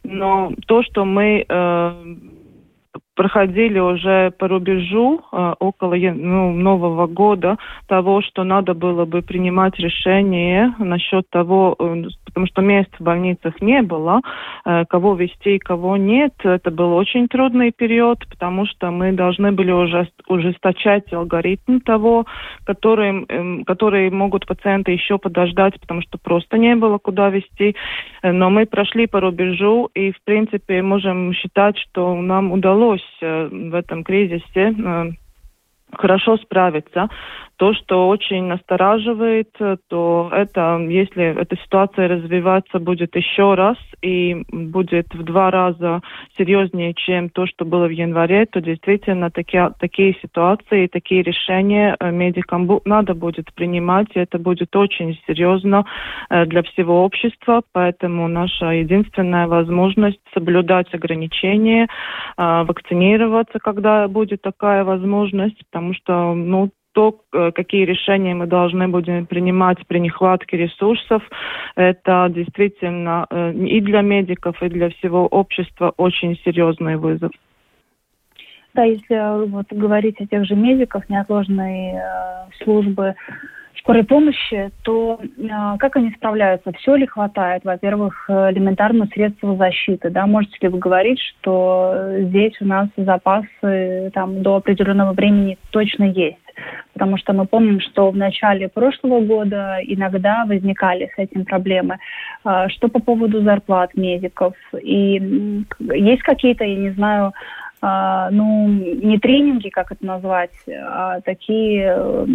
Но 0.04 0.52
то, 0.68 0.84
что 0.84 1.06
мы 1.06 1.46
э, 1.48 2.16
проходили 3.16 3.80
уже 3.80 4.32
по 4.32 4.48
рубежу 4.48 5.22
э, 5.32 5.54
около 5.60 5.96
ну, 5.96 6.52
Нового 6.54 7.08
года 7.08 7.58
того, 7.88 8.22
что 8.22 8.44
надо 8.44 8.74
было 8.74 9.06
бы 9.06 9.22
принимать 9.22 9.78
решение 9.80 10.74
насчет 10.80 11.30
того, 11.30 11.76
э, 11.80 12.04
потому 12.26 12.48
что 12.48 12.62
мест 12.62 12.90
в 12.98 13.04
больницах 13.04 13.62
не 13.62 13.82
было, 13.82 14.22
э, 14.66 14.86
кого 14.90 15.14
вести 15.14 15.56
и 15.56 15.60
кого 15.60 15.98
нет. 15.98 16.34
Это 16.44 16.72
был 16.72 16.94
очень 16.94 17.28
трудный 17.28 17.72
период, 17.72 18.20
потому 18.30 18.66
что 18.66 18.92
мы 18.92 19.12
должны 19.12 19.52
были 19.52 19.72
уже 19.72 20.08
ужесточать 20.28 21.12
алгоритм 21.14 21.80
того, 21.80 22.26
которые, 22.66 23.26
э, 23.28 23.64
которые 23.66 24.10
могут 24.10 24.48
пациенты 24.48 24.92
еще 24.92 25.18
подождать, 25.18 25.80
потому 25.80 26.02
что 26.02 26.18
просто 26.18 26.58
не 26.58 26.76
было 26.76 26.98
куда 26.98 27.30
вести. 27.30 27.76
Э, 28.24 28.32
но 28.32 28.50
мы 28.50 28.66
прошли 28.66 29.06
по 29.08 29.20
рубежу 29.20 29.90
и, 29.94 30.12
в 30.12 30.22
принципе, 30.24 30.82
можем 30.82 31.34
считать, 31.34 31.78
что 31.78 32.16
нам 32.16 32.52
удалось 32.52 33.03
Э, 33.22 33.48
в 33.48 33.74
этом 33.74 34.04
кризисе 34.04 34.76
э, 34.78 35.12
хорошо 35.94 36.38
справиться. 36.38 37.10
То, 37.58 37.74
что 37.74 38.08
очень 38.08 38.46
настораживает, 38.46 39.50
то 39.88 40.30
это, 40.34 40.80
если 40.90 41.40
эта 41.40 41.56
ситуация 41.58 42.08
развиваться 42.08 42.80
будет 42.80 43.16
еще 43.16 43.54
раз 43.54 43.78
и 44.02 44.44
будет 44.52 45.14
в 45.14 45.24
два 45.24 45.52
раза 45.52 46.02
серьезнее, 46.38 46.94
чем 46.94 47.30
то, 47.30 47.46
что 47.46 47.66
было 47.66 47.88
в 47.88 47.92
январе, 47.92 48.46
то 48.46 48.60
действительно 48.60 49.30
такие, 49.30 49.72
такие 49.80 50.16
ситуации, 50.22 50.88
такие 50.88 51.22
решения 51.22 51.96
э, 52.00 52.12
медикам 52.12 52.68
надо 52.86 53.14
будет 53.14 53.54
принимать, 53.54 54.08
и 54.16 54.20
это 54.20 54.40
будет 54.40 54.76
очень 54.76 55.20
серьезно 55.28 55.86
э, 56.30 56.46
для 56.46 56.64
всего 56.64 57.04
общества, 57.04 57.62
поэтому 57.72 58.28
наша 58.28 58.72
единственная 58.72 59.48
возможность 59.48 60.20
соблюдать 60.34 60.94
ограничения, 60.94 61.88
э, 62.38 62.64
вакцинироваться, 62.64 63.60
когда 63.60 64.08
будет 64.08 64.42
такая 64.42 64.84
возможность, 64.84 65.58
потому 65.72 65.94
что 65.94 66.34
ну, 66.34 66.72
то, 66.94 67.22
э, 67.34 67.52
какие 67.52 67.86
решения 67.86 68.34
мы 68.34 68.48
должны 68.48 68.88
будем 68.88 69.26
принимать 69.26 69.86
при 69.88 70.00
нехватке 70.00 70.58
ресурсов, 70.58 71.22
это 71.76 72.28
действительно 72.30 73.26
э, 73.30 73.54
и 73.54 73.82
для 73.82 74.02
медиков, 74.02 74.62
и 74.64 74.70
для 74.70 74.90
всего 74.90 75.28
общества 75.28 75.94
очень 75.98 76.38
серьезный 76.46 76.96
вызов. 76.96 77.32
Да, 78.74 78.84
если 78.84 79.16
э, 79.16 79.46
вот 79.46 79.66
говорить 79.72 80.20
о 80.20 80.28
тех 80.28 80.46
же 80.46 80.56
медиках, 80.56 81.10
неотложной 81.10 81.94
э, 81.94 82.02
службы 82.64 83.16
скорой 83.80 84.04
помощи, 84.04 84.72
то 84.84 85.20
э, 85.22 85.48
как 85.80 85.96
они 85.96 86.12
справляются? 86.12 86.72
Все 86.74 86.96
ли 86.96 87.06
хватает? 87.06 87.64
Во-первых, 87.64 88.26
элементарно 88.30 89.08
средства 89.14 89.56
защиты. 89.56 90.10
Да? 90.10 90.26
Можете 90.26 90.58
ли 90.62 90.68
вы 90.70 90.80
говорить, 90.80 91.20
что 91.20 91.94
здесь 92.20 92.54
у 92.62 92.66
нас 92.66 92.90
запасы 92.98 94.12
там, 94.14 94.42
до 94.42 94.58
определенного 94.58 95.14
времени 95.14 95.58
точно 95.72 96.06
есть? 96.06 96.38
Потому 96.94 97.18
что 97.18 97.34
мы 97.34 97.46
помним, 97.46 97.80
что 97.80 98.12
в 98.12 98.16
начале 98.16 98.70
прошлого 98.70 99.22
года 99.22 99.80
иногда 99.84 100.46
возникали 100.46 101.10
с 101.16 101.18
этим 101.18 101.46
проблемы. 101.46 101.98
Э, 102.46 102.68
что 102.70 102.88
по 102.88 103.00
поводу 103.00 103.42
зарплат 103.42 103.96
медиков? 103.96 104.54
И 104.82 105.66
есть 105.80 106.22
какие-то, 106.24 106.64
я 106.64 106.76
не 106.76 106.92
знаю, 106.92 107.34
ну, 107.84 108.70
не 108.70 109.20
тренинги, 109.20 109.68
как 109.68 109.92
это 109.92 110.06
назвать, 110.06 110.54
а 110.70 111.20
такие 111.20 112.26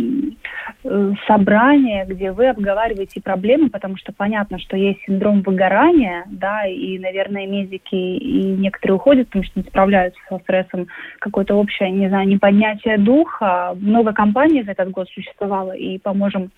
э, 0.85 1.13
собрания, 1.27 2.05
где 2.05 2.33
вы 2.33 2.49
обговариваете 2.49 3.23
проблемы, 3.23 3.71
потому 3.71 3.97
что 3.97 4.13
понятно, 4.13 4.59
что 4.59 4.77
есть 4.77 5.01
синдром 5.07 5.41
выгорания, 5.41 6.25
да, 6.27 6.67
и, 6.67 6.99
наверное, 6.99 7.47
медики 7.47 7.95
и 7.95 8.43
некоторые 8.59 8.97
уходят, 8.97 9.29
потому 9.29 9.45
что 9.45 9.61
не 9.61 9.67
справляются 9.67 10.21
со 10.29 10.39
стрессом, 10.39 10.89
какое-то 11.19 11.55
общее, 11.55 11.91
не 11.93 12.09
знаю, 12.09 12.29
неподнятие 12.29 12.99
духа. 12.99 13.75
Много 13.81 14.13
компаний 14.13 14.63
за 14.65 14.73
этот 14.73 14.91
год 14.91 15.09
существовало, 15.09 15.73
и 15.73 15.99
поможем 15.99 16.51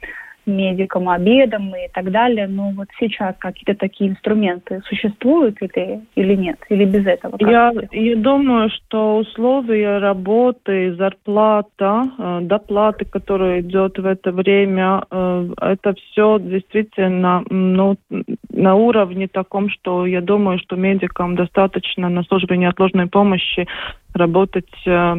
медикам, 0.46 1.08
обедам 1.08 1.74
и 1.74 1.88
так 1.92 2.10
далее. 2.10 2.46
Но 2.46 2.70
вот 2.70 2.88
сейчас 2.98 3.34
какие-то 3.38 3.74
такие 3.74 4.10
инструменты 4.10 4.80
существуют 4.86 5.56
или, 5.60 6.00
или 6.14 6.34
нет? 6.34 6.58
Или 6.68 6.84
без 6.84 7.06
этого? 7.06 7.36
Я, 7.40 7.72
я 7.92 8.16
думаю, 8.16 8.70
что 8.70 9.18
условия 9.18 9.98
работы, 9.98 10.94
зарплата, 10.94 12.04
э, 12.18 12.38
доплаты, 12.42 13.04
которые 13.04 13.60
идет 13.60 13.98
в 13.98 14.06
это 14.06 14.32
время, 14.32 15.02
э, 15.10 15.48
это 15.60 15.94
все 15.94 16.38
действительно 16.40 17.44
ну, 17.50 17.96
на 18.50 18.74
уровне 18.74 19.28
таком, 19.28 19.68
что 19.70 20.06
я 20.06 20.20
думаю, 20.20 20.58
что 20.58 20.76
медикам 20.76 21.36
достаточно 21.36 22.08
на 22.08 22.22
службе 22.24 22.56
неотложной 22.56 23.06
помощи 23.06 23.66
работать 24.14 24.70
э, 24.86 25.16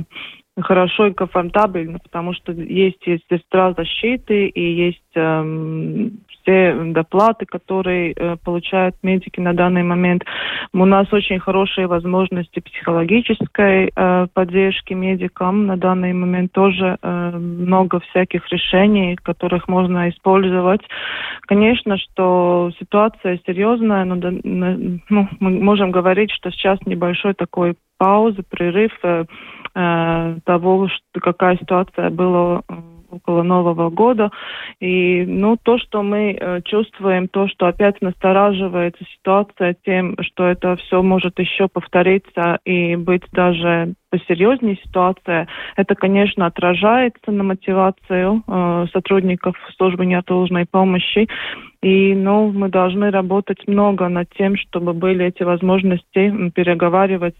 хорошо 0.62 1.08
и 1.08 1.14
комфортабельно, 1.14 2.00
потому 2.00 2.34
что 2.34 2.52
есть, 2.52 3.06
есть 3.06 3.24
сестра 3.30 3.74
защиты 3.74 4.48
и 4.48 4.62
есть 4.62 5.02
эм, 5.16 6.20
все 6.42 6.74
доплаты, 6.74 7.46
которые 7.46 8.14
э, 8.14 8.36
получают 8.44 8.96
медики 9.04 9.40
на 9.40 9.54
данный 9.54 9.84
момент. 9.84 10.24
У 10.74 10.86
нас 10.86 11.12
очень 11.14 11.40
хорошие 11.40 11.88
возможности 11.88 12.60
психологической 12.60 13.92
э, 13.96 14.28
поддержки 14.34 14.94
медикам 14.94 15.68
на 15.68 15.78
данный 15.78 16.14
момент 16.14 16.52
тоже 16.52 16.98
э, 17.02 17.32
много 17.38 18.00
всяких 18.00 18.50
решений, 18.52 19.18
которых 19.22 19.68
можно 19.68 20.10
использовать. 20.10 20.82
Конечно, 21.42 21.98
что 21.98 22.72
ситуация 22.80 23.40
серьезная, 23.46 24.06
но 24.06 24.16
ну, 24.16 25.28
мы 25.40 25.50
можем 25.60 25.92
говорить, 25.92 26.32
что 26.32 26.52
сейчас 26.52 26.80
небольшой 26.86 27.34
такой 27.34 27.76
паузы, 27.98 28.44
прерыв 28.50 28.92
э, 29.04 29.26
того, 29.74 30.88
что, 30.88 31.20
какая 31.20 31.58
ситуация 31.58 32.10
была 32.10 32.62
э, 32.68 32.74
около 33.12 33.44
Нового 33.44 33.90
года. 33.90 34.32
И 34.80 35.24
ну, 35.28 35.58
то, 35.62 35.78
что 35.78 36.02
мы 36.02 36.38
э, 36.40 36.62
чувствуем, 36.64 37.28
то, 37.28 37.48
что 37.48 37.68
опять 37.68 38.02
настораживается 38.02 39.04
ситуация 39.18 39.76
тем, 39.86 40.16
что 40.22 40.48
это 40.48 40.76
все 40.78 41.02
может 41.02 41.38
еще 41.40 41.68
повториться 41.68 42.60
и 42.66 42.96
быть 42.96 43.24
даже 43.32 43.94
посерьезнее 44.10 44.78
ситуация, 44.84 45.48
это, 45.78 45.96
конечно, 45.96 46.46
отражается 46.46 47.32
на 47.32 47.44
мотивацию 47.44 48.44
э, 48.46 48.86
сотрудников 48.92 49.56
службы 49.78 50.06
неотложной 50.06 50.66
помощи. 50.66 51.30
И 51.82 52.14
ну, 52.14 52.52
мы 52.52 52.70
должны 52.70 53.10
работать 53.10 53.68
много 53.68 54.08
над 54.10 54.30
тем, 54.38 54.56
чтобы 54.58 54.94
были 54.94 55.26
эти 55.26 55.44
возможности 55.44 56.52
переговаривать 56.52 57.36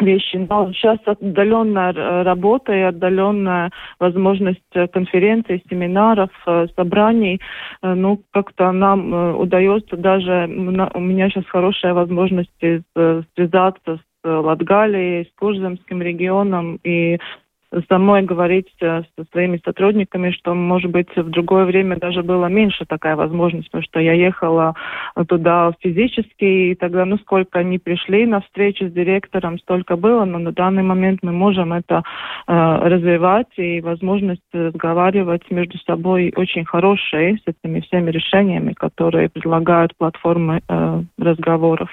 вещи. 0.00 0.36
Но 0.36 0.72
сейчас 0.72 0.98
отдаленная 1.06 2.24
работа 2.24 2.72
и 2.72 2.80
отдаленная 2.80 3.70
возможность 3.98 4.60
конференций, 4.92 5.62
семинаров, 5.70 6.30
э, 6.46 6.66
собраний, 6.76 7.40
э, 7.82 7.94
ну, 7.94 8.20
как-то 8.32 8.72
нам 8.72 9.14
э, 9.14 9.32
удается 9.34 9.96
даже, 9.96 10.46
у 10.46 11.00
меня 11.00 11.30
сейчас 11.30 11.44
хорошая 11.46 11.94
возможность 11.94 12.50
связаться 13.34 13.96
с 13.96 14.28
Латгалией, 14.28 15.24
с 15.24 15.38
Курземским 15.38 16.02
регионом 16.02 16.80
и 16.82 17.18
самой 17.88 18.22
говорить 18.22 18.68
э, 18.80 19.02
со 19.16 19.24
своими 19.32 19.60
сотрудниками, 19.64 20.30
что, 20.30 20.54
может 20.54 20.90
быть, 20.90 21.08
в 21.16 21.30
другое 21.30 21.64
время 21.64 21.96
даже 21.96 22.22
было 22.22 22.46
меньше 22.46 22.84
такая 22.86 23.16
возможность, 23.16 23.66
потому 23.66 23.84
что 23.84 24.00
я 24.00 24.12
ехала 24.12 24.74
туда 25.28 25.72
физически, 25.80 26.44
и 26.44 26.74
тогда, 26.74 27.04
ну, 27.04 27.18
сколько 27.18 27.58
они 27.58 27.78
пришли 27.78 28.26
на 28.26 28.40
встречу 28.40 28.88
с 28.88 28.92
директором, 28.92 29.58
столько 29.58 29.96
было, 29.96 30.24
но 30.24 30.38
на 30.38 30.52
данный 30.52 30.82
момент 30.82 31.20
мы 31.22 31.32
можем 31.32 31.72
это 31.72 32.02
э, 32.46 32.52
развивать, 32.52 33.52
и 33.56 33.80
возможность 33.80 34.42
разговаривать 34.52 35.50
между 35.50 35.78
собой 35.78 36.32
очень 36.36 36.64
хорошие 36.64 37.38
с 37.38 37.42
этими 37.46 37.80
всеми 37.80 38.10
решениями, 38.10 38.72
которые 38.72 39.28
предлагают 39.28 39.96
платформы 39.96 40.62
э, 40.68 41.02
разговоров. 41.18 41.90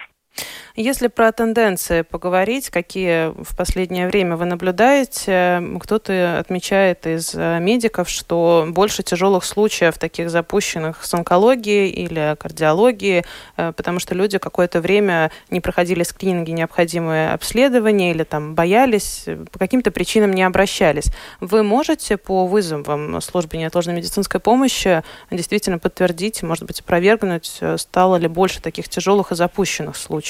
Если 0.75 1.07
про 1.07 1.31
тенденции 1.31 2.01
поговорить, 2.01 2.71
какие 2.71 3.31
в 3.43 3.55
последнее 3.55 4.07
время 4.07 4.35
вы 4.37 4.45
наблюдаете, 4.45 5.61
кто-то 5.79 6.39
отмечает 6.39 7.05
из 7.05 7.35
э, 7.35 7.59
медиков, 7.59 8.09
что 8.09 8.65
больше 8.69 9.03
тяжелых 9.03 9.43
случаев, 9.45 9.99
таких 9.99 10.31
запущенных 10.31 11.05
с 11.05 11.13
онкологией 11.13 11.89
или 11.89 12.35
кардиологией, 12.39 13.23
э, 13.55 13.71
потому 13.77 13.99
что 13.99 14.15
люди 14.15 14.39
какое-то 14.39 14.81
время 14.81 15.29
не 15.51 15.61
проходили 15.61 16.01
скрининги, 16.01 16.49
необходимые 16.49 17.33
обследования 17.33 18.09
или 18.09 18.23
там 18.23 18.55
боялись, 18.55 19.25
по 19.51 19.59
каким-то 19.59 19.91
причинам 19.91 20.33
не 20.33 20.41
обращались. 20.41 21.05
Вы 21.39 21.61
можете 21.61 22.17
по 22.17 22.47
вызовам 22.47 23.21
службы 23.21 23.57
неотложной 23.57 23.93
медицинской 23.93 24.39
помощи 24.39 25.03
действительно 25.29 25.77
подтвердить, 25.77 26.41
может 26.41 26.63
быть, 26.63 26.79
опровергнуть, 26.79 27.57
э, 27.61 27.77
стало 27.77 28.15
ли 28.15 28.27
больше 28.27 28.59
таких 28.59 28.89
тяжелых 28.89 29.31
и 29.31 29.35
запущенных 29.35 29.95
случаев? 29.95 30.22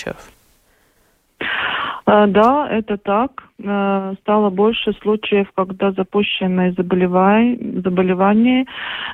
А, 2.06 2.28
да, 2.28 2.68
это 2.70 2.98
так. 2.98 3.44
А, 3.66 4.14
стало 4.22 4.50
больше 4.50 4.94
случаев, 5.02 5.48
когда 5.56 5.92
запущенные 5.92 6.74
заболевания. 6.74 8.66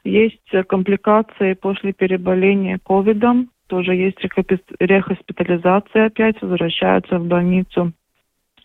Есть 0.03 0.67
компликации 0.67 1.53
после 1.53 1.93
переболения 1.93 2.79
ковидом. 2.83 3.49
Тоже 3.67 3.93
есть 3.93 4.17
рехоспитализация 4.79 6.07
опять, 6.07 6.41
возвращаются 6.41 7.19
в 7.19 7.25
больницу 7.27 7.93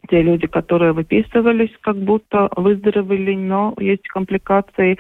те 0.09 0.23
люди, 0.23 0.47
которые 0.47 0.93
выписывались, 0.93 1.71
как 1.81 1.97
будто 1.97 2.49
выздоровели, 2.57 3.35
но 3.35 3.75
есть 3.79 4.07
компликации. 4.09 4.99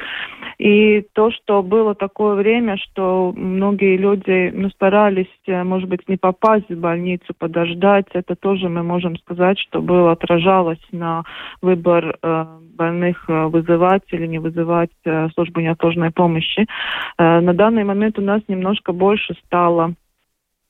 И 0.58 1.06
то, 1.12 1.30
что 1.30 1.62
было 1.62 1.94
такое 1.94 2.34
время, 2.34 2.76
что 2.76 3.32
многие 3.36 3.96
люди 3.96 4.50
ну, 4.54 4.70
старались, 4.70 5.26
э, 5.46 5.62
может 5.64 5.88
быть, 5.88 6.08
не 6.08 6.16
попасть 6.16 6.68
в 6.68 6.78
больницу, 6.78 7.34
подождать, 7.38 8.06
это 8.12 8.36
тоже 8.36 8.68
мы 8.68 8.82
можем 8.82 9.16
сказать, 9.18 9.58
что 9.58 9.82
было 9.82 10.12
отражалось 10.12 10.84
на 10.92 11.24
выбор 11.60 12.16
э, 12.22 12.46
больных 12.76 13.24
э, 13.28 13.46
вызывать 13.46 14.04
или 14.12 14.26
не 14.26 14.38
вызывать 14.38 14.90
службу 15.34 15.60
неотложной 15.60 16.10
помощи. 16.10 16.66
На 17.18 17.52
данный 17.52 17.84
момент 17.84 18.18
у 18.18 18.22
нас 18.22 18.42
немножко 18.48 18.92
больше 18.92 19.34
стало 19.44 19.94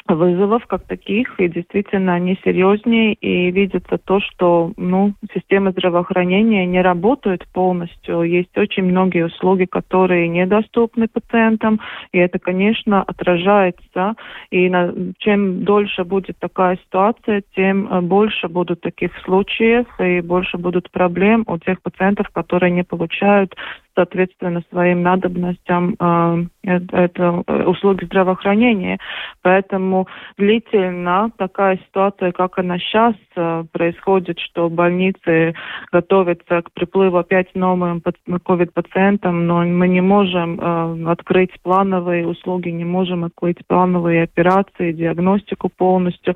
вызовов 0.07 0.67
как 0.67 0.87
таких, 0.87 1.41
и 1.41 1.49
действительно 1.49 2.15
они 2.15 2.39
серьезнее, 2.45 3.15
и 3.15 3.51
видится 3.51 3.97
то, 3.97 4.21
что 4.21 4.73
ну, 4.77 5.15
система 5.33 5.71
здравоохранения 5.71 6.67
не 6.67 6.83
работает 6.83 7.47
полностью. 7.53 8.23
Есть 8.23 8.57
очень 8.57 8.85
многие 8.85 9.25
услуги, 9.25 9.65
которые 9.65 10.29
недоступны 10.29 11.09
пациентам, 11.09 11.81
и 12.13 12.19
это, 12.19 12.39
конечно, 12.39 13.03
отражается. 13.03 14.15
И 14.51 14.69
на, 14.69 14.93
чем 15.19 15.65
дольше 15.65 16.05
будет 16.05 16.39
такая 16.39 16.77
ситуация, 16.85 17.43
тем 17.57 17.89
э, 17.91 18.01
больше 18.03 18.49
будут 18.49 18.83
таких 18.83 19.11
случаев, 19.25 19.87
и 19.99 20.21
больше 20.21 20.59
будут 20.59 20.91
проблем 20.91 21.45
у 21.47 21.57
тех 21.59 21.81
пациентов, 21.81 22.29
которые 22.31 22.73
не 22.73 22.85
получают 22.85 23.55
соответственно 23.95 24.63
своим 24.71 25.03
надобностям 25.03 25.97
э, 25.99 26.45
это 26.63 27.31
услуги 27.67 28.05
здравоохранения. 28.05 28.99
Поэтому 29.43 30.07
длительно 30.37 31.31
такая 31.37 31.79
ситуация, 31.79 32.33
как 32.33 32.59
она 32.59 32.79
сейчас 32.79 33.15
э, 33.37 33.65
происходит, 33.73 34.39
что 34.41 34.69
больницы 34.69 35.55
готовятся 35.93 36.63
к 36.63 36.73
приплыву 36.73 37.19
опять 37.19 37.55
новым 37.55 38.03
ковид-пациентам, 38.45 39.47
но 39.47 39.65
мы 39.65 39.89
не 39.89 40.01
можем 40.01 40.61
э, 40.61 41.11
открыть 41.11 41.51
плановые 41.63 42.27
услуги, 42.27 42.69
не 42.71 42.85
можем 42.85 43.25
открыть 43.25 43.59
плановые 43.67 44.25
операции, 44.25 44.93
диагностику 44.93 45.69
полностью 45.69 46.35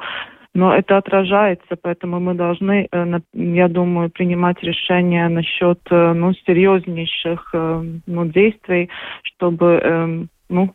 но 0.55 0.75
это 0.75 0.97
отражается, 0.97 1.77
поэтому 1.81 2.21
мы 2.21 2.35
должны, 2.35 2.89
э, 2.91 3.21
я 3.35 3.69
думаю, 3.69 4.11
принимать 4.11 4.63
решения 4.63 5.29
насчет 5.29 5.81
э, 5.91 6.13
ну, 6.15 6.33
серьезнейших 6.47 7.51
э, 7.53 7.85
ну, 8.07 8.27
действий, 8.27 8.89
чтобы 9.23 9.67
эм, 9.67 10.29
ну, 10.49 10.75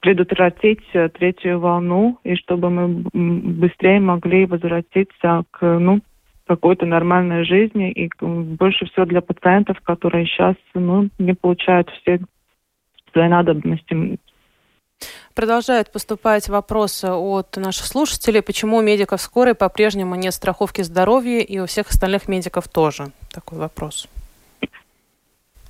предотвратить 0.00 0.86
третью 1.18 1.58
волну 1.58 2.18
и 2.24 2.34
чтобы 2.36 2.70
мы 2.70 3.04
быстрее 3.12 4.00
могли 4.00 4.46
возвратиться 4.46 5.44
к 5.50 5.78
ну, 5.78 6.00
какой-то 6.46 6.86
нормальной 6.86 7.44
жизни 7.44 7.92
и 7.92 8.08
больше 8.20 8.86
всего 8.86 9.04
для 9.04 9.20
пациентов, 9.20 9.80
которые 9.82 10.26
сейчас 10.26 10.56
ну, 10.74 11.10
не 11.18 11.34
получают 11.34 11.90
все 11.90 12.20
свои 13.12 13.28
надобности 13.28 14.18
Продолжают 15.34 15.92
поступать 15.92 16.48
вопросы 16.48 17.06
от 17.08 17.56
наших 17.56 17.86
слушателей, 17.86 18.42
почему 18.42 18.78
у 18.78 18.82
медиков 18.82 19.20
скорой 19.20 19.54
по-прежнему 19.54 20.14
нет 20.16 20.34
страховки 20.34 20.82
здоровья 20.82 21.40
и 21.40 21.58
у 21.58 21.66
всех 21.66 21.88
остальных 21.88 22.28
медиков 22.28 22.68
тоже. 22.68 23.12
Такой 23.32 23.58
вопрос. 23.58 24.08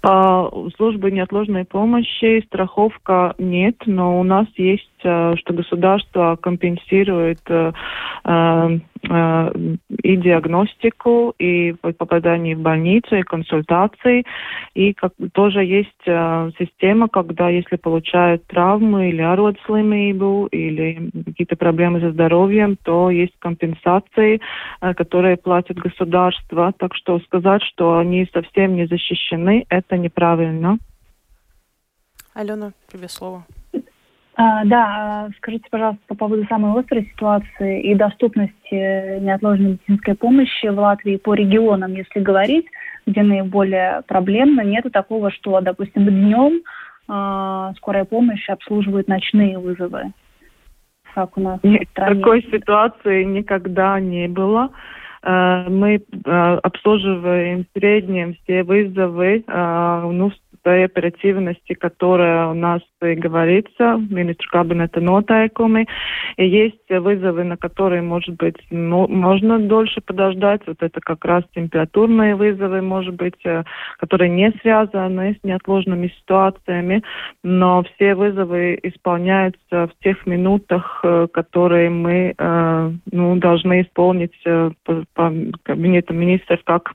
По 0.01 0.51
службе 0.77 1.11
неотложной 1.11 1.67
помощи 1.67 2.43
страховка 2.47 3.35
нет, 3.37 3.77
но 3.85 4.19
у 4.19 4.23
нас 4.23 4.47
есть, 4.57 4.90
что 5.01 5.53
государство 5.53 6.37
компенсирует 6.41 7.41
э, 7.49 7.73
э, 8.25 8.71
и 10.03 10.17
диагностику, 10.17 11.35
и 11.39 11.73
попадание 11.73 12.55
в 12.55 12.61
больницу, 12.61 13.17
и 13.17 13.23
консультации. 13.23 14.25
И 14.75 14.93
как, 14.93 15.13
тоже 15.33 15.65
есть 15.65 15.89
система, 16.05 17.09
когда 17.09 17.49
если 17.49 17.77
получают 17.77 18.47
травмы 18.47 19.09
или 19.09 19.23
ародслимību, 19.23 20.49
или 20.51 21.11
какие-то 21.25 21.57
проблемы 21.57 22.01
со 22.01 22.13
здоровьем, 22.13 22.77
то 22.77 23.11
есть 23.11 23.33
компенсации, 23.39 24.41
которые 24.81 25.37
платит 25.37 25.79
государство. 25.79 26.73
Так 26.79 26.95
что 26.95 27.19
сказать, 27.21 27.63
что 27.63 27.99
они 27.99 28.29
совсем 28.33 28.75
не 28.75 28.87
защищены, 28.87 29.65
это 29.71 29.97
неправильно. 29.97 30.79
Алена, 32.35 32.73
тебе 32.93 33.09
слово. 33.09 33.45
А, 34.43 34.65
да, 34.65 34.87
а, 34.89 35.29
скажите, 35.37 35.67
пожалуйста, 35.71 36.03
по 36.07 36.15
поводу 36.15 36.47
самой 36.47 36.81
острой 36.81 37.05
ситуации 37.13 37.83
и 37.83 37.95
доступности 37.95 39.21
неотложной 39.21 39.73
медицинской 39.73 40.15
помощи 40.15 40.67
в 40.67 40.79
Латвии 40.79 41.19
по 41.19 41.35
регионам, 41.35 41.93
если 41.93 42.21
говорить, 42.21 42.65
где 43.07 43.23
наиболее 43.23 44.01
проблемно, 44.09 44.63
нету 44.63 44.91
такого, 44.91 45.31
что, 45.31 45.61
допустим, 45.61 46.07
днем 46.07 46.63
э, 47.07 47.73
скорая 47.77 48.07
помощь 48.07 48.49
обслуживает 48.49 49.09
ночные 49.09 49.59
вызовы? 49.59 50.13
Как 51.15 51.37
у 51.37 51.41
нас 51.43 51.61
Нет, 51.63 51.89
Такой 51.93 52.41
ситуации 52.45 53.25
никогда 53.25 54.01
не 54.01 54.27
было. 54.27 54.71
Э, 55.23 55.69
мы 55.69 55.97
э, 55.97 56.31
обслуживаем 56.63 57.65
в 57.65 57.79
среднем 57.79 58.37
все 58.43 58.63
вызовы 58.63 59.45
э, 59.47 60.11
ну, 60.11 60.33
той 60.63 60.85
оперативности, 60.85 61.75
которая 61.75 62.49
у 62.49 62.55
нас 62.55 62.81
и 63.03 63.15
говорится, 63.15 64.01
министру 64.11 64.49
кабинета 64.51 65.01
нотайками. 65.01 65.87
И 66.37 66.47
есть 66.47 66.89
вызовы, 66.89 67.45
на 67.45 67.57
которые, 67.57 68.03
может 68.03 68.37
быть, 68.37 68.57
ну, 68.71 69.09
можно 69.09 69.59
дольше 69.59 70.01
подождать. 70.01 70.63
Вот 70.67 70.83
это 70.83 71.01
как 71.01 71.25
раз 71.25 71.45
температурные 71.55 72.35
вызовы, 72.35 72.83
может 72.83 73.15
быть, 73.15 73.45
э, 73.45 73.65
которые 73.99 74.31
не 74.31 74.53
связаны 74.61 75.39
с 75.41 75.45
неотложными 75.45 76.09
ситуациями. 76.21 77.03
Но 77.43 77.83
все 77.83 78.15
вызовы 78.15 78.79
исполняются 78.83 79.89
в 79.89 79.93
тех 80.03 80.27
минутах, 80.27 81.01
э, 81.03 81.29
которые 81.33 81.91
мы 81.91 82.35
э, 82.37 82.91
ну, 83.11 83.37
должны 83.37 83.83
исполнить 83.83 84.35
по, 84.45 85.05
по 85.15 85.33
кабинету 85.63 86.15
министров 86.15 86.61
как 86.65 86.93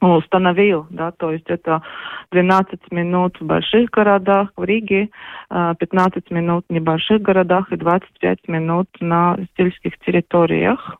установил, 0.00 0.86
да, 0.90 1.10
то 1.12 1.32
есть 1.32 1.46
это 1.48 1.82
12 2.30 2.92
минут 2.92 3.40
в 3.40 3.44
больших 3.44 3.90
городах, 3.90 4.50
в 4.56 4.64
Риге, 4.64 5.10
15 5.50 6.30
минут 6.30 6.64
в 6.68 6.72
небольших 6.72 7.22
городах 7.22 7.72
и 7.72 7.76
25 7.76 8.48
минут 8.48 8.88
на 9.00 9.38
сельских 9.56 9.98
территориях. 10.00 10.98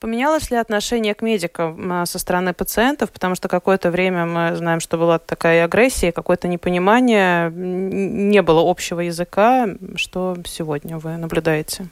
Поменялось 0.00 0.50
ли 0.50 0.56
отношение 0.56 1.14
к 1.14 1.22
медикам 1.22 2.04
со 2.06 2.18
стороны 2.18 2.52
пациентов? 2.52 3.12
Потому 3.12 3.36
что 3.36 3.48
какое-то 3.48 3.90
время 3.90 4.26
мы 4.26 4.56
знаем, 4.56 4.80
что 4.80 4.98
была 4.98 5.20
такая 5.20 5.64
агрессия, 5.64 6.10
какое-то 6.10 6.48
непонимание, 6.48 7.50
не 7.52 8.42
было 8.42 8.68
общего 8.68 9.00
языка. 9.00 9.68
Что 9.94 10.36
сегодня 10.44 10.98
вы 10.98 11.16
наблюдаете? 11.16 11.86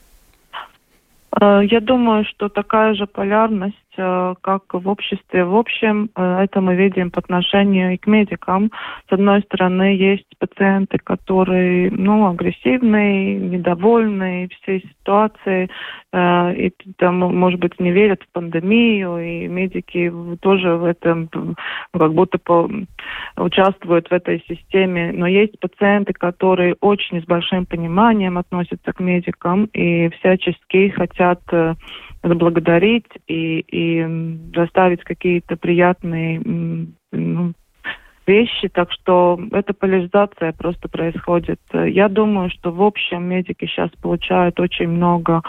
Э, 1.41 1.61
я 1.65 1.81
думаю, 1.81 2.25
что 2.25 2.49
такая 2.49 2.95
же 2.95 3.07
полярность 3.07 3.80
как 3.97 4.73
в 4.73 4.89
обществе. 4.89 5.45
В 5.45 5.57
общем, 5.57 6.11
э, 6.17 6.43
это 6.45 6.61
мы 6.61 6.77
видим 6.77 7.11
по 7.11 7.19
отношению 7.19 7.95
и 7.95 7.97
к 7.97 8.07
медикам. 8.07 8.71
С 9.09 9.13
одной 9.13 9.43
стороны, 9.43 9.97
есть 9.97 10.27
пациенты, 10.39 10.99
которые 10.99 11.91
ну, 11.91 12.27
агрессивные, 12.27 13.37
недовольные 13.37 14.49
всей 14.49 14.81
ситуацией, 14.81 15.71
э, 16.13 16.55
и 16.55 16.73
там, 16.99 17.19
может 17.19 17.61
быть, 17.61 17.79
не 17.81 17.91
верят 17.91 18.23
в 18.23 18.33
пандемию, 18.33 19.19
и 19.19 19.49
медики 19.49 20.13
тоже 20.41 20.77
в 20.77 20.85
этом 20.85 21.29
как 21.93 22.15
будто 22.15 22.39
по, 22.39 22.71
участвуют 23.37 24.09
в 24.09 24.13
этой 24.13 24.43
системе. 24.49 25.13
Но 25.13 25.27
есть 25.27 25.59
пациенты, 25.61 26.13
которые 26.13 26.77
очень 26.81 27.23
с 27.23 27.25
большим 27.25 27.67
пониманием 27.67 28.39
относятся 28.39 28.93
к 28.93 29.01
медикам 29.01 29.65
и 29.73 30.09
всячески 30.11 30.89
хотят 30.91 31.41
благодарить 32.23 33.07
и 33.27 33.65
доставить 34.53 35.03
какие-то 35.05 35.57
приятные 35.57 36.41
ну, 37.13 37.53
вещи, 38.27 38.69
так 38.69 38.93
что 38.93 39.41
эта 39.53 39.75
поляризация 39.75 40.53
просто 40.53 40.89
происходит. 40.89 41.61
Я 41.73 42.09
думаю, 42.09 42.51
что 42.51 42.71
в 42.71 42.83
общем 42.83 43.25
медики 43.25 43.67
сейчас 43.67 43.91
получают 44.01 44.61
очень 44.61 44.89
много 44.89 45.43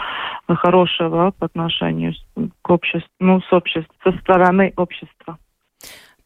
хорошего 0.48 1.32
по 1.38 1.46
отношению 1.46 2.14
к 2.62 2.70
обществу, 2.70 3.10
ну, 3.20 3.40
с 3.40 3.52
обществом, 3.52 3.94
со 4.02 4.12
стороны 4.18 4.72
общества. 4.76 5.38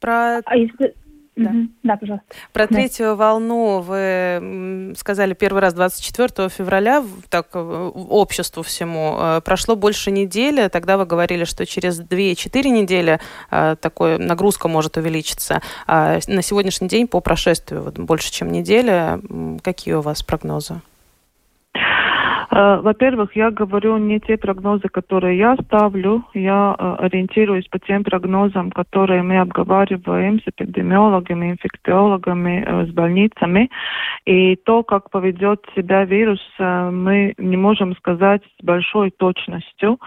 Про... 0.01 0.40
А 0.45 0.57
если 0.57 0.95
да. 1.37 1.53
Да, 1.83 1.96
пожалуйста. 1.96 2.27
Про 2.53 2.66
да. 2.66 2.75
третью 2.75 3.14
волну 3.14 3.81
вы 3.81 4.94
сказали 4.96 5.35
первый 5.35 5.61
раз 5.61 5.75
24 5.75 6.49
февраля, 6.49 7.05
так, 7.29 7.49
э, 7.53 7.59
обществу 7.59 8.62
всему. 8.62 9.16
Э, 9.18 9.40
прошло 9.44 9.77
больше 9.77 10.11
недели, 10.11 10.68
тогда 10.68 10.96
вы 10.96 11.05
говорили, 11.05 11.44
что 11.44 11.66
через 11.66 12.01
2-4 12.01 12.70
недели 12.70 13.20
э, 13.51 13.77
такой 13.79 14.18
нагрузка 14.18 14.68
может 14.68 14.96
увеличиться. 14.96 15.61
А 15.87 16.18
на 16.27 16.40
сегодняшний 16.40 16.88
день 16.88 17.07
по 17.07 17.20
прошествию 17.20 17.83
вот, 17.83 17.99
больше, 17.99 18.33
чем 18.33 18.51
неделя, 18.51 19.20
какие 19.62 19.94
у 19.94 20.01
вас 20.01 20.22
прогнозы? 20.22 20.81
Э, 22.57 22.81
во-первых, 22.81 23.37
я 23.37 23.51
говорю 23.51 23.99
не 23.99 24.19
те 24.19 24.38
прогнозы, 24.38 24.88
которые 24.88 25.37
я 25.37 25.57
ставлю, 25.57 26.25
я 26.33 26.75
э, 26.79 26.97
ориентируюсь 27.05 27.69
по 27.69 27.79
тем 27.79 28.03
прогнозам, 28.03 28.71
которые 28.71 29.23
мы 29.23 29.38
обговариваем 29.38 30.40
с 30.40 30.49
эпидемиологами, 30.49 31.51
инфекциологами, 31.51 32.64
э, 32.66 32.87
с 32.87 32.90
больницами. 32.92 33.69
И 34.25 34.57
то, 34.57 34.83
как 34.83 35.11
поведет 35.11 35.66
себя 35.77 36.05
вирус, 36.05 36.40
мы 36.59 37.35
не 37.38 37.57
можем 37.57 37.95
сказать 37.95 38.42
с 38.59 38.64
большой 38.64 39.12
точностью. 39.12 40.01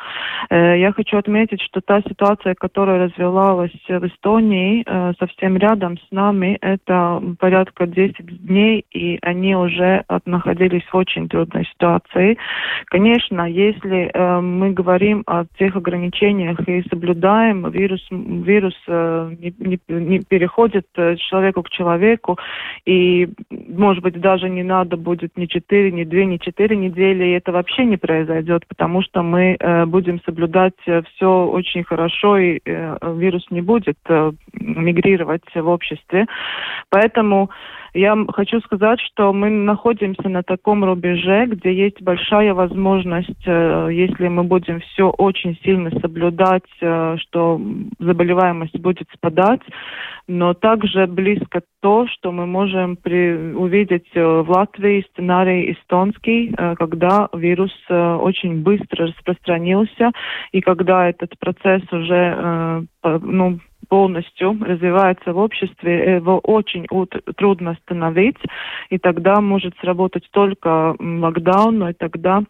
Я 0.50 0.92
хочу 0.92 1.18
отметить, 1.18 1.62
что 1.62 1.80
та 1.80 2.02
ситуация, 2.02 2.54
которая 2.54 3.06
развивалась 3.06 3.72
в 3.88 4.08
Эстонии, 4.08 4.84
совсем 5.18 5.56
рядом 5.56 5.98
с 5.98 6.12
нами, 6.12 6.58
это 6.60 7.22
порядка 7.40 7.88
10 7.88 8.46
дней, 8.46 8.84
и 8.92 9.20
они 9.22 9.56
уже 9.56 10.04
находились 10.26 10.84
в 10.92 10.96
очень 10.98 11.30
трудной 11.30 11.64
ситуации. 11.64 12.38
Конечно, 12.86 13.50
если 13.50 14.10
э, 14.14 14.40
мы 14.42 14.72
говорим 14.72 15.24
о 15.28 15.46
тех 15.58 15.76
ограничениях 15.76 16.60
и 16.68 16.84
соблюдаем, 16.90 17.70
вирус, 17.70 18.06
вирус 18.10 18.76
э, 18.88 19.36
не, 19.40 19.54
не, 19.60 19.80
не 19.88 20.20
переходит 20.20 20.88
э, 20.96 21.16
человеку 21.18 21.64
к 21.64 21.70
человеку, 21.70 22.38
и, 22.86 23.30
может 23.50 24.04
быть, 24.04 24.20
даже 24.20 24.50
не 24.50 24.64
надо 24.64 24.98
будет 24.98 25.38
ни 25.38 25.46
4, 25.46 25.92
ни 25.92 26.04
2, 26.04 26.24
ни 26.26 26.38
4 26.38 26.76
недели, 26.76 27.26
и 27.26 27.32
это 27.32 27.52
вообще 27.52 27.86
не 27.86 27.98
произойдет, 27.98 28.66
потому 28.68 29.02
что 29.02 29.22
мы 29.24 29.56
э, 29.60 29.86
будем 29.86 30.22
соблюдать 30.26 30.74
э, 30.88 31.02
все 31.14 31.46
очень 31.46 31.84
хорошо, 31.84 32.38
и 32.38 32.60
э, 32.66 33.16
вирус 33.18 33.46
не 33.52 33.62
будет 33.62 33.98
э, 34.08 34.32
мигрировать 34.54 35.44
в 35.54 35.68
обществе. 35.68 36.26
Поэтому 36.90 37.50
я 37.94 38.16
хочу 38.34 38.60
сказать, 38.62 39.00
что 39.02 39.34
мы 39.34 39.50
находимся 39.50 40.30
на 40.30 40.44
таком 40.44 40.84
рубеже, 40.84 41.46
где 41.48 41.74
есть 41.74 42.02
большая 42.02 42.54
возможность, 42.54 43.44
э, 43.46 43.90
если 43.92 44.28
мы 44.28 44.44
будем 44.44 44.80
все 44.80 45.10
очень 45.10 45.58
сильно 45.64 45.90
соблюдать, 46.00 46.64
э, 46.82 47.18
что 47.20 47.60
заболеваемость 48.00 48.80
будет 48.80 49.08
спадать, 49.14 49.62
но 50.28 50.54
также 50.54 51.08
близко 51.08 51.62
то, 51.82 52.08
что 52.08 52.32
мы 52.32 52.46
можем 52.46 52.96
при, 52.96 53.54
увидеть 53.54 54.10
э, 54.14 54.24
в 54.24 54.50
Латвии 54.50 55.06
сценарий 55.12 55.72
эстонский, 55.72 56.54
когда 56.76 57.30
вирус 57.34 57.72
очень 57.90 58.62
быстро 58.62 59.08
распространился, 59.08 60.12
и 60.52 60.62
когда 60.62 61.10
этот 61.10 61.38
процесс 61.40 61.82
уже 61.92 62.86
ну, 63.04 63.60
полностью 63.88 64.58
развивается 64.62 65.34
в 65.34 65.38
обществе, 65.38 66.16
его 66.16 66.40
очень 66.40 66.86
трудно 67.36 67.72
остановить, 67.72 68.38
и 68.90 68.98
тогда 68.98 69.42
может 69.42 69.76
сработать 69.80 70.28
только 70.32 70.96
локдаун, 71.00 71.80
но 71.80 71.90
и 71.90 71.94
тогда 71.94 72.44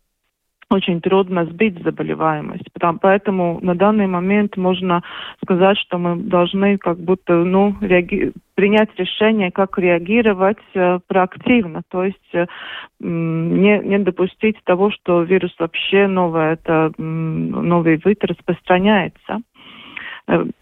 очень 0.70 1.02
трудно 1.02 1.46
сбить 1.46 1.82
заболеваемость. 1.84 2.66
Поэтому 3.02 3.60
на 3.62 3.76
данный 3.76 4.08
момент 4.08 4.56
можно 4.56 5.04
сказать, 5.44 5.78
что 5.80 5.98
мы 5.98 6.16
должны 6.16 6.78
как 6.78 7.00
будто 7.00 7.34
ну, 7.44 7.76
реаги- 7.82 8.34
принять 8.54 8.90
решение, 8.98 9.52
как 9.52 9.80
реагировать 9.80 10.60
э, 10.76 11.00
проактивно, 11.08 11.82
то 11.90 12.04
есть 12.04 12.18
э, 12.34 12.46
не, 13.00 13.80
не 13.80 14.00
допустить 14.00 14.58
того, 14.64 14.92
что 14.92 15.24
вирус 15.24 15.56
вообще 15.58 16.08
новый, 16.08 16.54
это 16.54 16.92
новый 16.98 18.00
вид 18.04 18.24
распространяется. 18.24 19.40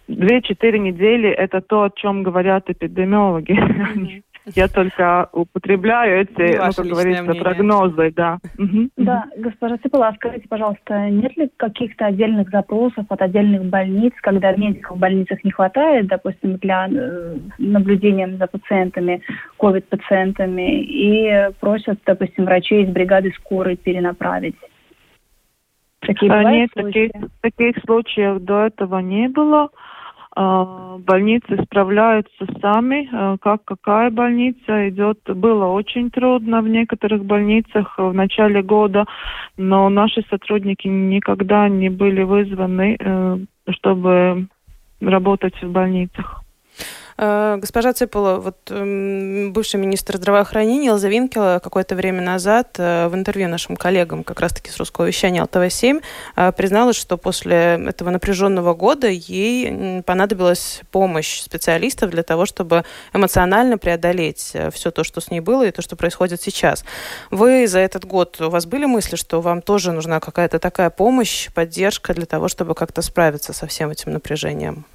Две-четыре 0.08 0.80
недели– 0.80 1.30
это 1.38 1.62
то, 1.62 1.84
о 1.84 1.90
чем 1.90 2.24
говорят 2.24 2.70
эпидемиологи. 2.70 4.24
Я 4.56 4.70
только 4.70 5.28
употребляю 5.34 6.22
эти, 6.22 6.56
ну, 6.58 6.72
как 6.74 6.86
говорится, 6.86 7.24
мнение. 7.24 7.44
прогнозы, 7.44 8.14
да. 8.16 8.40
Да, 8.96 9.26
госпожа 9.38 9.78
Цыпала, 9.78 10.14
скажите, 10.16 10.48
пожалуйста, 10.48 11.10
нет 11.10 11.36
ли 11.36 11.50
каких-то 11.58 12.06
отдельных 12.06 12.50
запросов 12.50 13.06
от 13.10 13.22
отдельных 13.22 13.66
больниц, 13.66 14.14
когда 14.22 14.54
медиков 14.54 14.96
в 14.96 15.00
больницах 15.00 15.44
не 15.44 15.52
хватает, 15.52 16.08
допустим, 16.08 16.56
для 16.58 16.88
э, 16.90 17.38
наблюдения 17.58 18.38
за 18.38 18.48
пациентами, 18.48 19.22
ковид-пациентами, 19.58 20.82
и 20.82 21.52
просят, 21.60 22.00
допустим, 22.06 22.46
врачей 22.46 22.84
из 22.84 22.90
бригады 22.90 23.34
скорой 23.42 23.76
перенаправить? 23.76 24.56
Такие 26.08 26.32
а, 26.32 26.44
Нет, 26.44 26.70
случаи? 26.72 27.10
таких, 27.10 27.30
таких 27.42 27.84
случаев 27.84 28.42
до 28.42 28.68
этого 28.68 29.00
не 29.00 29.28
было. 29.28 29.70
А, 30.40 30.98
больницы 31.00 31.62
справляются 31.64 32.46
сами, 32.62 33.10
а, 33.12 33.38
как 33.40 33.66
какая 33.66 34.10
больница 34.10 34.88
идет. 34.88 35.20
Было 35.28 35.66
очень 35.66 36.10
трудно 36.10 36.62
в 36.62 36.70
некоторых 36.70 37.26
больницах 37.26 37.98
в 37.98 38.14
начале 38.14 38.62
года, 38.62 39.06
но 39.58 39.90
наши 39.90 40.24
сотрудники 40.30 40.88
никогда 40.88 41.68
не 41.68 41.90
были 41.90 42.24
вызваны, 42.24 42.96
э, 42.98 43.38
чтобы 43.72 44.48
работать 45.02 45.62
в 45.62 45.72
больницах. 45.72 46.42
Э, 47.18 47.58
госпожа 47.58 47.94
Цыпова, 47.94 48.38
вот 48.38 48.58
эм, 48.70 49.52
бывший 49.52 49.80
министр 49.80 50.18
здравоохранения 50.18 50.90
Элза 50.90 51.10
Винкела 51.10 51.60
какое-то 51.64 51.96
время 51.96 52.22
назад 52.22 52.76
э, 52.78 53.08
в 53.08 53.16
интервью 53.16 53.50
нашим 53.50 53.76
коллегам 53.76 54.24
как 54.24 54.40
раз-таки 54.40 54.70
с 54.70 54.78
русского 54.78 55.06
вещания 55.06 55.44
ЛТВ-7 55.44 56.04
э, 56.36 56.52
призналась, 56.52 56.96
что 56.96 57.18
после 57.18 57.80
этого 57.88 58.12
напряженного 58.12 58.76
года 58.76 59.08
ей 59.08 60.04
понадобилась 60.04 60.82
помощь 60.92 61.42
специалистов 61.42 62.12
для 62.12 62.22
того, 62.22 62.46
чтобы 62.46 62.86
эмоционально 63.14 63.80
преодолеть 63.80 64.54
все 64.72 64.92
то, 64.92 65.04
что 65.04 65.20
с 65.20 65.32
ней 65.32 65.40
было 65.40 65.66
и 65.66 65.72
то, 65.72 65.82
что 65.82 65.96
происходит 65.96 66.42
сейчас. 66.42 66.86
Вы 67.32 67.68
за 67.68 67.80
этот 67.80 68.06
год, 68.06 68.40
у 68.42 68.50
вас 68.50 68.68
были 68.68 68.86
мысли, 68.86 69.16
что 69.16 69.42
вам 69.42 69.64
тоже 69.64 69.92
нужна 69.92 70.20
какая-то 70.20 70.60
такая 70.60 70.92
помощь, 70.92 71.50
поддержка 71.54 72.14
для 72.14 72.28
того, 72.28 72.48
чтобы 72.48 72.76
как-то 72.76 73.02
справиться 73.02 73.54
со 73.54 73.66
всем 73.66 73.90
этим 73.90 74.14
напряжением? 74.14 74.86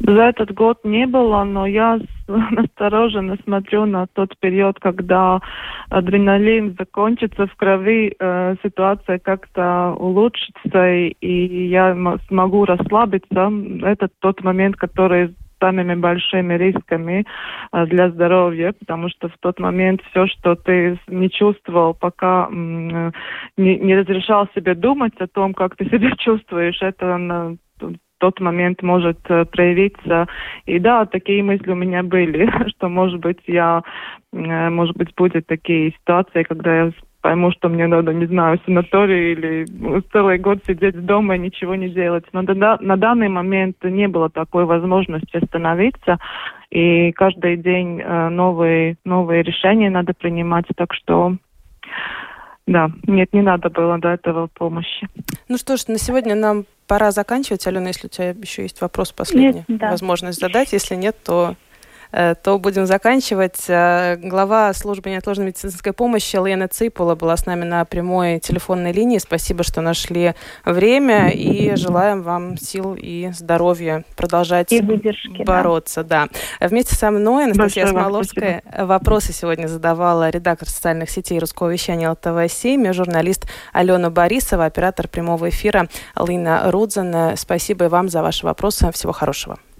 За 0.00 0.24
этот 0.24 0.52
год 0.52 0.84
не 0.84 1.06
было, 1.06 1.44
но 1.44 1.66
я 1.66 1.98
настороженно 2.28 3.36
смотрю 3.44 3.86
на 3.86 4.06
тот 4.06 4.38
период, 4.38 4.78
когда 4.78 5.40
адреналин 5.88 6.76
закончится 6.78 7.46
в 7.46 7.54
крови, 7.56 8.14
э, 8.18 8.56
ситуация 8.62 9.18
как-то 9.18 9.94
улучшится, 9.98 10.88
и 10.90 11.66
я 11.68 11.96
смогу 12.28 12.64
расслабиться. 12.66 13.50
Это 13.82 14.08
тот 14.20 14.42
момент, 14.42 14.76
который 14.76 15.34
самыми 15.58 15.94
большими 15.94 16.54
рисками 16.54 17.24
э, 17.72 17.86
для 17.86 18.10
здоровья, 18.10 18.74
потому 18.78 19.08
что 19.08 19.28
в 19.28 19.38
тот 19.40 19.58
момент 19.58 20.02
все, 20.10 20.26
что 20.26 20.56
ты 20.56 20.98
не 21.06 21.30
чувствовал, 21.30 21.94
пока 21.94 22.48
не, 22.50 23.12
не 23.56 23.96
разрешал 23.96 24.48
себе 24.54 24.74
думать 24.74 25.14
о 25.18 25.26
том, 25.26 25.54
как 25.54 25.76
ты 25.76 25.84
себя 25.90 26.10
чувствуешь, 26.18 26.82
это 26.82 27.56
тот 28.18 28.40
момент 28.40 28.82
может 28.82 29.18
э, 29.28 29.44
проявиться. 29.44 30.26
И 30.66 30.78
да, 30.78 31.06
такие 31.06 31.42
мысли 31.42 31.70
у 31.70 31.76
меня 31.76 32.02
были, 32.02 32.50
что, 32.70 32.88
может 32.88 33.20
быть, 33.20 33.40
я, 33.46 33.82
э, 34.32 34.70
может 34.70 34.96
быть, 34.96 35.14
будет 35.14 35.46
такие 35.46 35.92
ситуации, 35.92 36.42
когда 36.42 36.84
я 36.84 36.92
пойму, 37.26 37.50
что 37.50 37.68
мне 37.68 37.88
надо, 37.88 38.14
не 38.14 38.26
знаю, 38.26 38.60
санаторий 38.64 39.32
или 39.32 39.64
целый 40.12 40.38
год 40.38 40.60
сидеть 40.64 41.04
дома 41.04 41.34
и 41.34 41.40
ничего 41.40 41.74
не 41.74 41.88
делать. 41.88 42.24
Но 42.32 42.42
на 42.42 42.96
данный 42.96 43.28
момент 43.28 43.76
не 43.82 44.06
было 44.06 44.30
такой 44.30 44.64
возможности 44.64 45.36
остановиться, 45.36 46.18
и 46.70 47.10
каждый 47.12 47.56
день 47.56 48.00
э, 48.00 48.28
новые, 48.28 48.96
новые 49.04 49.42
решения 49.42 49.90
надо 49.90 50.12
принимать, 50.14 50.66
так 50.76 50.94
что 50.94 51.36
да, 52.66 52.90
нет, 53.06 53.32
не 53.32 53.42
надо 53.42 53.70
было 53.70 53.98
до 53.98 54.08
этого 54.08 54.48
помощи. 54.48 55.08
Ну 55.48 55.56
что 55.56 55.76
ж, 55.76 55.86
на 55.88 55.98
сегодня 55.98 56.34
нам 56.34 56.64
пора 56.86 57.12
заканчивать. 57.12 57.66
Алена, 57.66 57.88
если 57.88 58.06
у 58.06 58.10
тебя 58.10 58.30
еще 58.30 58.62
есть 58.62 58.80
вопрос 58.80 59.12
последний, 59.12 59.64
нет, 59.68 59.78
да. 59.78 59.90
возможность 59.90 60.40
задать. 60.40 60.72
Если 60.72 60.96
нет, 60.96 61.16
то 61.24 61.54
то 62.42 62.58
будем 62.58 62.86
заканчивать. 62.86 63.64
Э, 63.68 64.16
глава 64.16 64.72
службы 64.72 65.10
неотложной 65.10 65.46
медицинской 65.46 65.92
помощи 65.92 66.36
Лена 66.36 66.66
Ципула 66.66 67.14
была 67.14 67.36
с 67.36 67.44
нами 67.44 67.64
на 67.64 67.84
прямой 67.84 68.40
телефонной 68.40 68.92
линии. 68.92 69.18
Спасибо, 69.18 69.62
что 69.62 69.82
нашли 69.82 70.34
время 70.64 71.28
и 71.28 71.76
желаем 71.76 72.22
вам 72.22 72.56
сил 72.56 72.96
и 72.98 73.30
здоровья 73.32 74.04
продолжать 74.16 74.72
и 74.72 74.80
выдержки, 74.80 75.44
бороться. 75.44 76.04
Да. 76.04 76.28
да. 76.60 76.68
Вместе 76.68 76.94
со 76.94 77.10
мной 77.10 77.44
Анастасия 77.44 77.84
Большое 77.84 78.02
Смоловская 78.02 78.62
вопросы 78.78 79.34
сегодня 79.34 79.66
задавала 79.66 80.30
редактор 80.30 80.70
социальных 80.70 81.10
сетей 81.10 81.38
русского 81.38 81.70
вещания 81.70 82.10
ЛТВ-7, 82.10 82.94
журналист 82.94 83.46
Алена 83.74 84.08
Борисова, 84.08 84.64
оператор 84.64 85.08
прямого 85.08 85.50
эфира 85.50 85.88
Лина 86.16 86.70
Рудзен. 86.70 87.36
Спасибо 87.36 87.84
и 87.84 87.88
вам 87.88 88.08
за 88.08 88.22
ваши 88.22 88.46
вопросы. 88.46 88.90
Всего 88.92 89.12
хорошего. 89.12 89.58